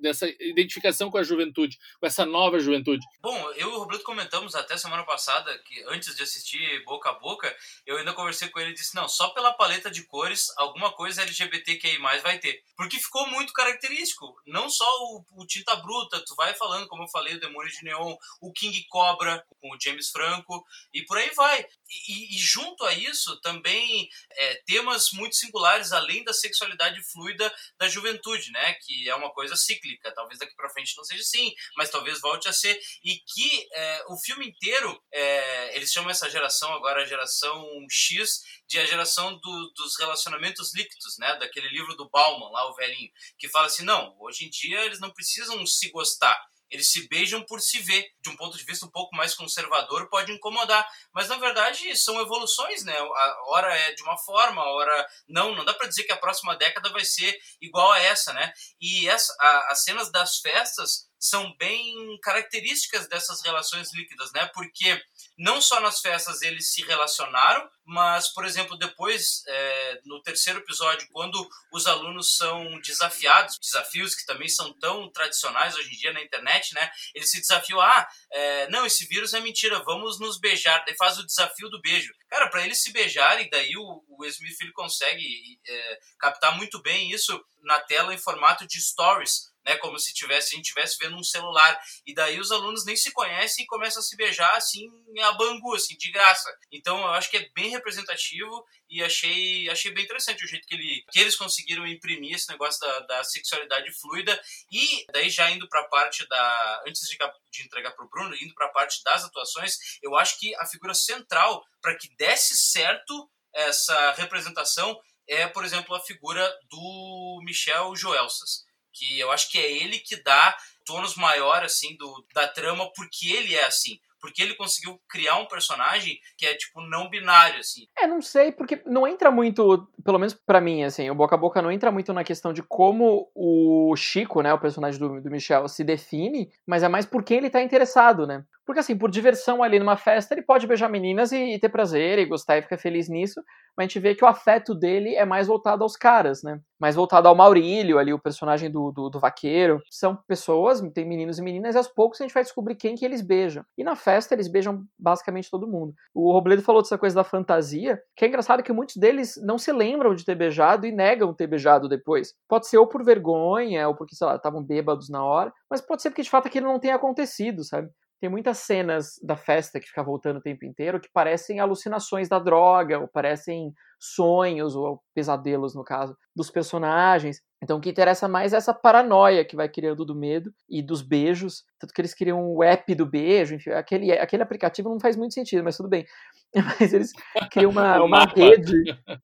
dessa 0.00 0.28
identificação 0.40 1.10
com 1.10 1.18
a 1.18 1.22
juventude, 1.22 1.78
com 2.00 2.06
essa 2.06 2.26
nova 2.26 2.58
juventude. 2.58 3.04
Bom, 3.22 3.38
eu 3.52 3.68
e 3.68 3.74
o 3.74 3.78
Roberto 3.78 4.02
comentamos 4.02 4.54
até 4.54 4.78
semana 4.78 5.04
passada 5.04 5.58
que 5.58 5.84
antes 5.88 6.16
de 6.16 6.22
assistir 6.22 6.82
Boca 6.84 7.10
a 7.10 7.12
Boca, 7.12 7.54
eu 7.84 7.98
ainda 7.98 8.14
conversei 8.14 8.48
com 8.48 8.58
ele 8.58 8.70
e 8.70 8.74
disse: 8.74 8.94
não, 8.94 9.06
só 9.10 9.28
pela 9.28 9.52
paleta 9.52 9.90
de 9.90 10.02
cores, 10.04 10.50
alguma 10.56 10.90
coisa 10.90 11.20
LGBTQI 11.20 11.98
vai 12.22 12.38
ter. 12.38 12.64
Porque 12.74 12.98
ficou 12.98 13.26
muito 13.26 13.52
característico. 13.52 14.40
Não 14.46 14.70
só 14.70 14.86
o, 15.04 15.24
o 15.32 15.46
Tinta 15.46 15.76
Bruta, 15.76 16.24
tu 16.26 16.34
vai 16.34 16.54
falando, 16.54 16.88
como 16.88 17.02
eu 17.02 17.08
falei, 17.08 17.34
o 17.34 17.40
Demônio 17.40 17.70
de 17.70 17.84
Neon, 17.84 18.16
o 18.40 18.50
King 18.52 18.86
Cobra, 18.88 19.46
com 19.60 19.68
o 19.70 19.78
James 19.78 20.08
Franco, 20.08 20.66
e 20.94 21.02
por 21.02 21.18
aí 21.18 21.30
vai. 21.34 21.66
E, 22.08 22.36
e 22.36 22.38
junto 22.38 22.84
a 22.84 22.92
isso, 22.92 23.40
também 23.40 24.08
é, 24.30 24.54
temas 24.66 25.10
muito 25.12 25.34
singulares, 25.34 25.92
além 25.92 26.22
da 26.22 26.32
sexualidade 26.32 27.02
fluida 27.02 27.52
da 27.78 27.88
juventude, 27.88 28.50
né? 28.52 28.74
Que 28.74 29.08
é 29.08 29.14
uma 29.14 29.32
coisa 29.32 29.56
cíclica. 29.56 30.12
Talvez 30.14 30.38
daqui 30.38 30.54
para 30.54 30.70
frente 30.70 30.96
não 30.96 31.04
seja 31.04 31.22
assim, 31.22 31.52
mas 31.76 31.90
talvez 31.90 32.20
volte 32.20 32.48
a 32.48 32.52
ser. 32.52 32.80
E 33.02 33.16
que 33.16 33.68
é, 33.72 34.04
o 34.08 34.16
filme 34.18 34.46
inteiro, 34.46 35.02
é, 35.12 35.76
eles 35.76 35.92
chamam 35.92 36.10
essa 36.10 36.30
geração 36.30 36.72
agora 36.72 37.02
a 37.02 37.06
geração 37.06 37.66
X, 37.90 38.42
de 38.66 38.78
a 38.78 38.86
geração 38.86 39.36
do, 39.38 39.72
dos 39.76 39.98
relacionamentos 39.98 40.74
líquidos, 40.74 41.18
né? 41.18 41.36
Daquele 41.36 41.68
livro 41.68 41.96
do 41.96 42.08
Bauman, 42.08 42.50
lá 42.50 42.70
o 42.70 42.74
velhinho, 42.74 43.10
que 43.38 43.48
fala 43.48 43.66
assim: 43.66 43.84
não, 43.84 44.16
hoje 44.20 44.46
em 44.46 44.50
dia 44.50 44.84
eles 44.84 45.00
não 45.00 45.10
precisam 45.10 45.66
se 45.66 45.90
gostar 45.90 46.40
eles 46.70 46.90
se 46.90 47.08
beijam 47.08 47.42
por 47.44 47.60
se 47.60 47.80
ver. 47.80 48.10
De 48.20 48.30
um 48.30 48.36
ponto 48.36 48.56
de 48.56 48.64
vista 48.64 48.86
um 48.86 48.90
pouco 48.90 49.14
mais 49.16 49.34
conservador, 49.34 50.08
pode 50.08 50.32
incomodar. 50.32 50.86
Mas 51.12 51.28
na 51.28 51.36
verdade 51.36 51.96
são 51.96 52.20
evoluções, 52.20 52.84
né? 52.84 52.96
A 52.96 53.36
hora 53.48 53.74
é 53.74 53.92
de 53.94 54.02
uma 54.02 54.16
forma, 54.18 54.62
a 54.62 54.70
hora 54.72 55.08
não. 55.28 55.54
Não 55.54 55.64
dá 55.64 55.74
para 55.74 55.88
dizer 55.88 56.04
que 56.04 56.12
a 56.12 56.16
próxima 56.16 56.56
década 56.56 56.90
vai 56.90 57.04
ser 57.04 57.36
igual 57.60 57.90
a 57.92 58.00
essa, 58.00 58.32
né? 58.32 58.52
E 58.80 59.08
essa, 59.08 59.34
a, 59.40 59.72
as 59.72 59.82
cenas 59.82 60.10
das 60.10 60.38
festas 60.38 61.09
são 61.20 61.54
bem 61.58 62.18
características 62.22 63.06
dessas 63.06 63.42
relações 63.42 63.92
líquidas, 63.92 64.32
né? 64.32 64.46
Porque 64.54 64.98
não 65.36 65.60
só 65.60 65.78
nas 65.78 66.00
festas 66.00 66.40
eles 66.40 66.72
se 66.72 66.82
relacionaram, 66.82 67.70
mas, 67.84 68.32
por 68.32 68.46
exemplo, 68.46 68.78
depois, 68.78 69.42
é, 69.46 70.00
no 70.06 70.22
terceiro 70.22 70.60
episódio, 70.60 71.06
quando 71.12 71.46
os 71.72 71.86
alunos 71.86 72.36
são 72.36 72.80
desafiados, 72.80 73.58
desafios 73.58 74.14
que 74.14 74.24
também 74.24 74.48
são 74.48 74.72
tão 74.78 75.10
tradicionais 75.10 75.76
hoje 75.76 75.92
em 75.94 75.98
dia 75.98 76.12
na 76.12 76.22
internet, 76.22 76.72
né? 76.74 76.90
Eles 77.14 77.30
se 77.30 77.40
desafiam, 77.40 77.80
ah, 77.80 78.08
é, 78.32 78.68
não, 78.70 78.86
esse 78.86 79.06
vírus 79.06 79.34
é 79.34 79.40
mentira, 79.40 79.82
vamos 79.84 80.18
nos 80.18 80.38
beijar. 80.38 80.82
Daí 80.86 80.96
faz 80.96 81.18
o 81.18 81.26
desafio 81.26 81.68
do 81.68 81.82
beijo. 81.82 82.14
Cara, 82.30 82.48
para 82.48 82.64
eles 82.64 82.80
se 82.80 82.92
beijarem, 82.92 83.50
daí 83.50 83.76
o, 83.76 84.04
o 84.08 84.24
Smith 84.24 84.56
consegue 84.72 85.60
é, 85.66 86.00
captar 86.18 86.56
muito 86.56 86.80
bem 86.80 87.10
isso 87.10 87.44
na 87.62 87.78
tela 87.80 88.14
em 88.14 88.18
formato 88.18 88.66
de 88.66 88.80
stories 88.80 89.49
né? 89.64 89.76
Como 89.76 89.98
se 89.98 90.14
tivesse, 90.14 90.54
a 90.54 90.56
gente 90.56 90.66
estivesse 90.66 90.96
vendo 90.98 91.16
um 91.16 91.22
celular. 91.22 91.78
E 92.06 92.14
daí 92.14 92.38
os 92.40 92.50
alunos 92.50 92.84
nem 92.84 92.96
se 92.96 93.12
conhecem 93.12 93.64
e 93.64 93.66
começam 93.66 94.00
a 94.00 94.02
se 94.02 94.16
beijar 94.16 94.54
assim, 94.56 94.88
a 95.22 95.32
bangu, 95.32 95.74
assim, 95.74 95.96
de 95.96 96.10
graça. 96.10 96.52
Então 96.72 96.98
eu 97.00 97.08
acho 97.08 97.30
que 97.30 97.36
é 97.36 97.48
bem 97.54 97.70
representativo 97.70 98.64
e 98.88 99.02
achei, 99.02 99.68
achei 99.68 99.92
bem 99.92 100.04
interessante 100.04 100.44
o 100.44 100.48
jeito 100.48 100.66
que, 100.66 100.74
ele, 100.74 101.04
que 101.10 101.20
eles 101.20 101.36
conseguiram 101.36 101.86
imprimir 101.86 102.34
esse 102.34 102.48
negócio 102.50 102.80
da, 102.80 103.00
da 103.00 103.24
sexualidade 103.24 103.92
fluida. 104.00 104.40
E 104.70 105.04
daí 105.12 105.30
já 105.30 105.50
indo 105.50 105.68
para 105.68 105.80
a 105.80 105.88
parte 105.88 106.26
da. 106.28 106.82
Antes 106.86 107.08
de, 107.08 107.16
de 107.50 107.62
entregar 107.64 107.92
para 107.92 108.04
o 108.04 108.08
Bruno, 108.08 108.34
indo 108.40 108.54
para 108.54 108.66
a 108.66 108.72
parte 108.72 109.02
das 109.04 109.24
atuações, 109.24 109.76
eu 110.02 110.16
acho 110.16 110.38
que 110.38 110.54
a 110.56 110.66
figura 110.66 110.94
central 110.94 111.62
para 111.80 111.96
que 111.96 112.08
desse 112.16 112.56
certo 112.56 113.30
essa 113.52 114.12
representação 114.12 114.98
é, 115.28 115.46
por 115.46 115.64
exemplo, 115.64 115.94
a 115.94 116.00
figura 116.00 116.52
do 116.68 117.40
Michel 117.44 117.94
Joelsas 117.94 118.64
que 118.92 119.18
eu 119.18 119.30
acho 119.30 119.50
que 119.50 119.58
é 119.58 119.70
ele 119.70 119.98
que 119.98 120.16
dá 120.22 120.56
tônus 120.84 121.14
maior 121.14 121.62
assim 121.62 121.96
do, 121.96 122.26
da 122.34 122.48
trama 122.48 122.90
porque 122.94 123.28
ele 123.30 123.54
é 123.54 123.64
assim 123.64 123.98
porque 124.20 124.42
ele 124.42 124.54
conseguiu 124.54 125.00
criar 125.08 125.36
um 125.36 125.46
personagem 125.46 126.20
que 126.36 126.46
é 126.46 126.54
tipo 126.54 126.80
não 126.82 127.08
binário 127.08 127.58
assim. 127.58 127.86
É, 127.98 128.06
não 128.06 128.20
sei, 128.20 128.52
porque 128.52 128.82
não 128.84 129.06
entra 129.06 129.30
muito, 129.30 129.88
pelo 130.04 130.18
menos 130.18 130.34
para 130.34 130.60
mim 130.60 130.84
assim, 130.84 131.08
o 131.10 131.14
boca 131.14 131.34
a 131.34 131.38
boca 131.38 131.62
não 131.62 131.72
entra 131.72 131.90
muito 131.90 132.12
na 132.12 132.22
questão 132.22 132.52
de 132.52 132.62
como 132.62 133.30
o 133.34 133.94
Chico, 133.96 134.42
né, 134.42 134.52
o 134.52 134.60
personagem 134.60 135.00
do, 135.00 135.20
do 135.20 135.30
Michel 135.30 135.66
se 135.68 135.82
define, 135.82 136.50
mas 136.66 136.82
é 136.82 136.88
mais 136.88 137.06
por 137.06 137.24
quem 137.24 137.38
ele 137.38 137.50
tá 137.50 137.62
interessado, 137.62 138.26
né? 138.26 138.44
Porque, 138.70 138.78
assim, 138.78 138.96
por 138.96 139.10
diversão 139.10 139.64
ali 139.64 139.80
numa 139.80 139.96
festa, 139.96 140.32
ele 140.32 140.42
pode 140.42 140.64
beijar 140.64 140.88
meninas 140.88 141.32
e, 141.32 141.54
e, 141.54 141.58
ter 141.58 141.68
prazer 141.68 142.20
e 142.20 142.24
gostar 142.24 142.56
e 142.56 142.62
ficar 142.62 142.78
feliz 142.78 143.08
nisso, 143.08 143.42
mas 143.76 143.82
a 143.82 143.88
gente 143.88 143.98
vê 143.98 144.14
que 144.14 144.24
o 144.24 144.28
afeto 144.28 144.76
dele 144.76 145.16
é 145.16 145.24
mais 145.24 145.48
voltado 145.48 145.82
aos 145.82 145.96
caras, 145.96 146.44
né? 146.44 146.60
Mais 146.78 146.94
voltado 146.94 147.26
ao 147.26 147.34
Maurílio, 147.34 147.98
ali, 147.98 148.12
o 148.12 148.18
personagem 148.20 148.70
do, 148.70 148.92
do, 148.92 149.10
do 149.10 149.18
vaqueiro. 149.18 149.80
São 149.90 150.16
pessoas, 150.28 150.80
tem 150.94 151.04
meninos 151.04 151.40
e 151.40 151.42
meninas, 151.42 151.74
e 151.74 151.78
aos 151.78 151.88
poucos 151.88 152.20
a 152.20 152.24
gente 152.24 152.32
vai 152.32 152.44
descobrir 152.44 152.76
quem 152.76 152.94
que 152.94 153.04
eles 153.04 153.22
beijam. 153.22 153.64
E 153.76 153.82
na 153.82 153.96
festa 153.96 154.36
eles 154.36 154.46
beijam 154.46 154.84
basicamente 154.96 155.50
todo 155.50 155.66
mundo. 155.66 155.92
O 156.14 156.30
Robledo 156.30 156.62
falou 156.62 156.80
dessa 156.80 156.96
coisa 156.96 157.16
da 157.16 157.24
fantasia, 157.24 158.00
que 158.14 158.24
é 158.24 158.28
engraçado 158.28 158.62
que 158.62 158.72
muitos 158.72 158.94
deles 158.94 159.34
não 159.42 159.58
se 159.58 159.72
lembram 159.72 160.14
de 160.14 160.24
ter 160.24 160.36
beijado 160.36 160.86
e 160.86 160.92
negam 160.92 161.34
ter 161.34 161.48
beijado 161.48 161.88
depois. 161.88 162.34
Pode 162.48 162.68
ser 162.68 162.78
ou 162.78 162.86
por 162.86 163.02
vergonha, 163.02 163.88
ou 163.88 163.96
porque, 163.96 164.14
sei 164.14 164.28
lá, 164.28 164.36
estavam 164.36 164.62
bêbados 164.62 165.08
na 165.10 165.24
hora, 165.24 165.52
mas 165.68 165.80
pode 165.80 166.02
ser 166.02 166.10
porque 166.10 166.22
de 166.22 166.30
fato 166.30 166.46
aquilo 166.46 166.68
não 166.68 166.78
tenha 166.78 166.94
acontecido, 166.94 167.64
sabe? 167.64 167.90
Tem 168.20 168.28
muitas 168.28 168.58
cenas 168.58 169.18
da 169.22 169.34
festa 169.34 169.80
que 169.80 169.88
fica 169.88 170.02
voltando 170.02 170.36
o 170.36 170.42
tempo 170.42 170.64
inteiro 170.66 171.00
que 171.00 171.08
parecem 171.10 171.58
alucinações 171.58 172.28
da 172.28 172.38
droga, 172.38 172.98
ou 172.98 173.08
parecem 173.08 173.72
sonhos, 173.98 174.76
ou 174.76 175.02
pesadelos, 175.14 175.74
no 175.74 175.82
caso, 175.82 176.14
dos 176.36 176.50
personagens. 176.50 177.40
Então 177.62 177.78
o 177.78 177.80
que 177.80 177.88
interessa 177.88 178.28
mais 178.28 178.52
é 178.52 178.56
essa 178.56 178.74
paranoia 178.74 179.44
que 179.44 179.56
vai 179.56 179.68
criando 179.68 180.04
do 180.04 180.14
medo 180.14 180.52
e 180.68 180.82
dos 180.82 181.00
beijos. 181.00 181.64
Tanto 181.78 181.94
que 181.94 182.00
eles 182.00 182.14
criam 182.14 182.46
o 182.46 182.62
app 182.62 182.94
do 182.94 183.06
beijo, 183.06 183.54
enfim, 183.54 183.70
aquele, 183.70 184.12
aquele 184.12 184.42
aplicativo 184.42 184.90
não 184.90 185.00
faz 185.00 185.16
muito 185.16 185.32
sentido, 185.32 185.64
mas 185.64 185.76
tudo 185.76 185.88
bem. 185.88 186.04
Mas 186.80 186.92
eles 186.92 187.12
criam 187.52 187.70
uma, 187.70 188.02
uma 188.02 188.24
rede. 188.24 188.74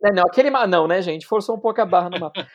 Não, 0.00 0.12
não, 0.14 0.22
aquele 0.22 0.48
não, 0.48 0.86
né, 0.86 1.02
gente? 1.02 1.26
Forçou 1.26 1.56
um 1.56 1.60
pouco 1.60 1.80
a 1.80 1.84
barra 1.84 2.08
no 2.08 2.20
mapa 2.20 2.46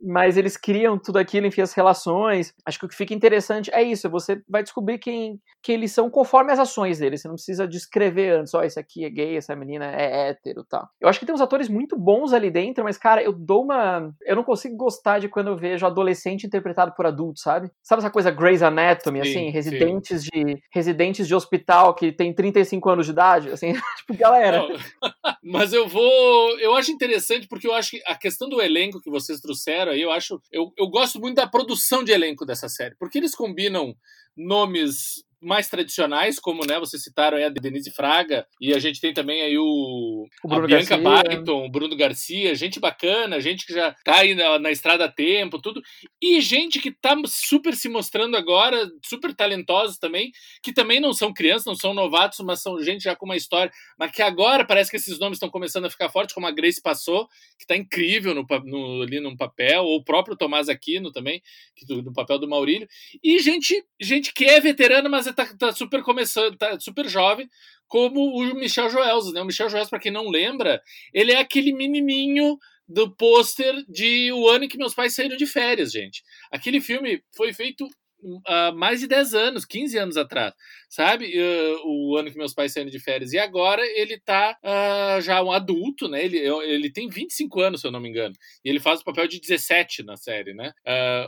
mas 0.00 0.36
eles 0.36 0.56
criam 0.56 0.98
tudo 0.98 1.18
aquilo, 1.18 1.46
enfim, 1.46 1.60
as 1.60 1.72
relações. 1.72 2.54
Acho 2.64 2.78
que 2.78 2.86
o 2.86 2.88
que 2.88 2.94
fica 2.94 3.14
interessante 3.14 3.70
é 3.72 3.82
isso, 3.82 4.08
você 4.08 4.40
vai 4.48 4.62
descobrir 4.62 4.98
quem, 4.98 5.40
quem 5.62 5.74
eles 5.74 5.92
são 5.92 6.08
conforme 6.08 6.52
as 6.52 6.58
ações 6.58 6.98
deles. 6.98 7.20
Você 7.20 7.28
não 7.28 7.34
precisa 7.34 7.66
descrever 7.66 8.30
antes, 8.30 8.54
ó, 8.54 8.60
oh, 8.60 8.62
esse 8.62 8.78
aqui 8.78 9.04
é 9.04 9.10
gay, 9.10 9.36
essa 9.36 9.54
menina 9.56 9.86
é 9.86 10.28
hétero, 10.28 10.64
tá. 10.64 10.88
Eu 11.00 11.08
acho 11.08 11.18
que 11.18 11.26
tem 11.26 11.34
uns 11.34 11.40
atores 11.40 11.68
muito 11.68 11.98
bons 11.98 12.32
ali 12.32 12.50
dentro, 12.50 12.84
mas, 12.84 12.96
cara, 12.96 13.22
eu 13.22 13.32
dou 13.32 13.64
uma... 13.64 14.12
Eu 14.22 14.36
não 14.36 14.44
consigo 14.44 14.76
gostar 14.76 15.18
de 15.18 15.28
quando 15.28 15.48
eu 15.48 15.56
vejo 15.56 15.86
adolescente 15.86 16.46
interpretado 16.46 16.92
por 16.94 17.06
adulto, 17.06 17.40
sabe? 17.40 17.70
Sabe 17.82 18.00
essa 18.00 18.10
coisa 18.10 18.30
Grey's 18.30 18.62
Anatomy, 18.62 19.22
sim, 19.24 19.30
assim, 19.30 19.50
residentes 19.50 20.22
sim. 20.22 20.28
de 20.32 20.62
residentes 20.72 21.26
de 21.26 21.34
hospital 21.34 21.94
que 21.94 22.12
tem 22.12 22.32
35 22.32 22.90
anos 22.90 23.06
de 23.06 23.12
idade, 23.12 23.50
assim, 23.50 23.72
tipo, 23.98 24.16
galera. 24.16 24.58
Não, 24.58 24.68
mas 25.42 25.72
eu 25.72 25.88
vou... 25.88 26.58
Eu 26.60 26.74
acho 26.74 26.92
interessante 26.92 27.48
porque 27.48 27.66
eu 27.66 27.74
acho 27.74 27.90
que 27.90 28.02
a 28.06 28.14
questão 28.14 28.48
do 28.48 28.60
elenco 28.60 29.00
que 29.00 29.10
vocês 29.10 29.40
trouxeram 29.40 29.87
aí, 29.90 30.00
eu 30.02 30.10
acho. 30.10 30.40
Eu, 30.52 30.72
eu 30.76 30.88
gosto 30.88 31.20
muito 31.20 31.36
da 31.36 31.46
produção 31.46 32.02
de 32.04 32.12
elenco 32.12 32.44
dessa 32.46 32.68
série, 32.68 32.94
porque 32.96 33.18
eles 33.18 33.34
combinam 33.34 33.94
nomes 34.36 35.24
mais 35.40 35.68
tradicionais, 35.68 36.38
como 36.38 36.66
né, 36.66 36.78
vocês 36.78 37.02
citaram 37.02 37.36
aí 37.36 37.44
a 37.44 37.48
Denise 37.48 37.90
Fraga, 37.90 38.46
e 38.60 38.74
a 38.74 38.78
gente 38.78 39.00
tem 39.00 39.14
também 39.14 39.40
aí 39.42 39.56
o, 39.56 40.26
o 40.44 40.52
a 40.52 40.66
Bianca 40.66 40.96
Barton, 40.96 41.66
o 41.66 41.70
Bruno 41.70 41.96
Garcia, 41.96 42.54
gente 42.54 42.80
bacana, 42.80 43.40
gente 43.40 43.64
que 43.64 43.72
já 43.72 43.94
tá 44.04 44.16
aí 44.16 44.34
na, 44.34 44.58
na 44.58 44.70
estrada 44.70 45.04
há 45.04 45.08
tempo, 45.12 45.60
tudo, 45.60 45.80
e 46.20 46.40
gente 46.40 46.80
que 46.80 46.90
tá 46.90 47.16
super 47.26 47.74
se 47.74 47.88
mostrando 47.88 48.36
agora, 48.36 48.88
super 49.04 49.34
talentosos 49.34 49.98
também, 49.98 50.32
que 50.62 50.72
também 50.72 51.00
não 51.00 51.12
são 51.12 51.32
crianças, 51.32 51.66
não 51.66 51.76
são 51.76 51.94
novatos, 51.94 52.40
mas 52.40 52.60
são 52.60 52.82
gente 52.82 53.04
já 53.04 53.14
com 53.14 53.24
uma 53.24 53.36
história, 53.36 53.72
mas 53.98 54.10
que 54.10 54.22
agora 54.22 54.64
parece 54.66 54.90
que 54.90 54.96
esses 54.96 55.18
nomes 55.18 55.36
estão 55.36 55.48
começando 55.48 55.84
a 55.84 55.90
ficar 55.90 56.08
fortes, 56.10 56.34
como 56.34 56.46
a 56.46 56.50
Grace 56.50 56.82
passou, 56.82 57.28
que 57.58 57.66
tá 57.66 57.76
incrível 57.76 58.34
no, 58.34 58.44
no, 58.64 59.02
ali 59.02 59.20
no 59.20 59.36
papel, 59.36 59.84
ou 59.84 59.98
o 59.98 60.04
próprio 60.04 60.36
Tomás 60.36 60.68
Aquino 60.68 61.12
também, 61.12 61.40
que, 61.76 61.86
no 61.94 62.12
papel 62.12 62.38
do 62.38 62.48
Maurílio, 62.48 62.88
e 63.22 63.38
gente, 63.38 63.84
gente 64.00 64.32
que 64.34 64.44
é 64.44 64.60
veterana, 64.60 65.08
mas 65.08 65.27
tá, 65.32 65.46
tá 65.58 65.72
super 65.72 66.02
começando, 66.02 66.56
tá 66.56 66.78
super 66.80 67.08
jovem, 67.08 67.48
como 67.86 68.20
o 68.20 68.54
Michel 68.54 68.90
Joels, 68.90 69.32
né? 69.32 69.40
O 69.40 69.44
Michel 69.44 69.68
Joels, 69.68 69.88
para 69.88 69.98
quem 69.98 70.12
não 70.12 70.28
lembra, 70.28 70.80
ele 71.12 71.32
é 71.32 71.38
aquele 71.38 71.72
menininho 71.72 72.58
do 72.88 73.14
pôster 73.14 73.74
de 73.88 74.32
O 74.32 74.48
Ano 74.48 74.64
em 74.64 74.68
que 74.68 74.78
Meus 74.78 74.94
Pais 74.94 75.14
Saíram 75.14 75.36
de 75.36 75.46
Férias, 75.46 75.92
gente. 75.92 76.22
Aquele 76.50 76.80
filme 76.80 77.22
foi 77.36 77.52
feito 77.52 77.86
uh, 78.22 78.76
mais 78.76 79.00
de 79.00 79.06
10 79.06 79.34
anos, 79.34 79.64
15 79.64 79.98
anos 79.98 80.16
atrás, 80.16 80.54
sabe? 80.88 81.32
Uh, 81.38 81.80
o 81.84 82.16
ano 82.16 82.30
que 82.30 82.38
meus 82.38 82.54
pais 82.54 82.72
saíram 82.72 82.90
de 82.90 82.98
férias. 82.98 83.32
E 83.32 83.38
agora 83.38 83.82
ele 83.96 84.18
tá 84.18 84.56
uh, 84.62 85.20
já 85.20 85.42
um 85.42 85.52
adulto, 85.52 86.08
né? 86.08 86.24
Ele, 86.24 86.38
ele 86.38 86.90
tem 86.90 87.08
25 87.08 87.60
anos, 87.60 87.80
se 87.80 87.86
eu 87.86 87.90
não 87.90 88.00
me 88.00 88.08
engano. 88.08 88.34
E 88.64 88.68
ele 88.68 88.80
faz 88.80 89.00
o 89.00 89.04
papel 89.04 89.26
de 89.28 89.40
17 89.40 90.02
na 90.02 90.16
série, 90.16 90.54
né? 90.54 90.72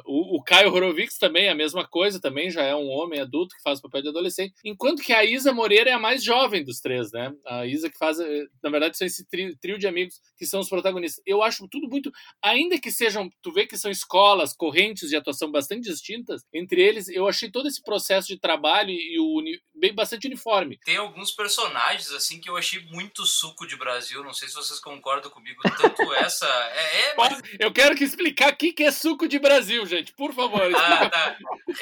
o, 0.06 0.38
o 0.38 0.42
Caio 0.42 0.72
Horowitz 0.72 1.18
também, 1.18 1.48
a 1.48 1.54
mesma 1.54 1.86
coisa, 1.86 2.20
também 2.20 2.50
já 2.50 2.62
é 2.62 2.74
um 2.74 2.88
homem 2.88 3.20
adulto 3.20 3.54
que 3.54 3.62
faz 3.62 3.78
o 3.78 3.82
papel 3.82 4.02
de 4.02 4.08
adolescente. 4.08 4.54
Enquanto 4.64 5.02
que 5.02 5.12
a 5.12 5.24
Isa 5.24 5.52
Moreira 5.52 5.90
é 5.90 5.92
a 5.92 5.98
mais 5.98 6.22
jovem 6.22 6.64
dos 6.64 6.80
três, 6.80 7.12
né? 7.12 7.32
A 7.46 7.66
Isa 7.66 7.90
que 7.90 7.98
faz, 7.98 8.18
eh, 8.18 8.46
na 8.62 8.70
verdade, 8.70 8.96
são 8.96 9.06
esse 9.06 9.26
trio, 9.28 9.56
trio 9.58 9.78
de 9.78 9.86
amigos 9.86 10.20
que 10.36 10.46
são 10.46 10.60
os 10.60 10.68
protagonistas. 10.68 11.22
Eu 11.26 11.42
acho 11.42 11.68
tudo 11.68 11.88
muito, 11.88 12.10
ainda 12.42 12.78
que 12.78 12.90
sejam, 12.90 13.28
tu 13.42 13.52
vê 13.52 13.66
que 13.66 13.76
são 13.76 13.90
escolas, 13.90 14.54
correntes 14.54 15.10
de 15.10 15.16
atuação 15.16 15.50
bastante 15.50 15.88
distintas, 15.88 16.42
entre 16.52 16.79
eles, 16.80 17.08
eu 17.08 17.28
achei 17.28 17.50
todo 17.50 17.68
esse 17.68 17.82
processo 17.82 18.28
de 18.28 18.38
trabalho 18.38 18.90
e 18.90 19.18
o 19.18 19.40
bem 19.74 19.94
bastante 19.94 20.26
uniforme. 20.26 20.78
Tem 20.84 20.96
alguns 20.96 21.30
personagens 21.30 22.10
assim 22.12 22.40
que 22.40 22.50
eu 22.50 22.56
achei 22.56 22.80
muito 22.90 23.24
suco 23.24 23.66
de 23.66 23.76
Brasil, 23.76 24.22
não 24.22 24.32
sei 24.32 24.48
se 24.48 24.54
vocês 24.54 24.78
concordam 24.80 25.30
comigo, 25.30 25.62
tanto 25.62 26.02
essa 26.14 26.46
é, 26.46 27.00
é 27.00 27.14
mas... 27.16 27.40
Eu 27.58 27.72
quero 27.72 27.96
que 27.96 28.04
explicar 28.04 28.52
o 28.52 28.56
que 28.56 28.74
é 28.82 28.90
suco 28.90 29.28
de 29.28 29.38
Brasil, 29.38 29.84
gente, 29.86 30.12
por 30.12 30.32
favor. 30.34 30.74
Ah, 30.74 31.08
tá. 31.08 31.38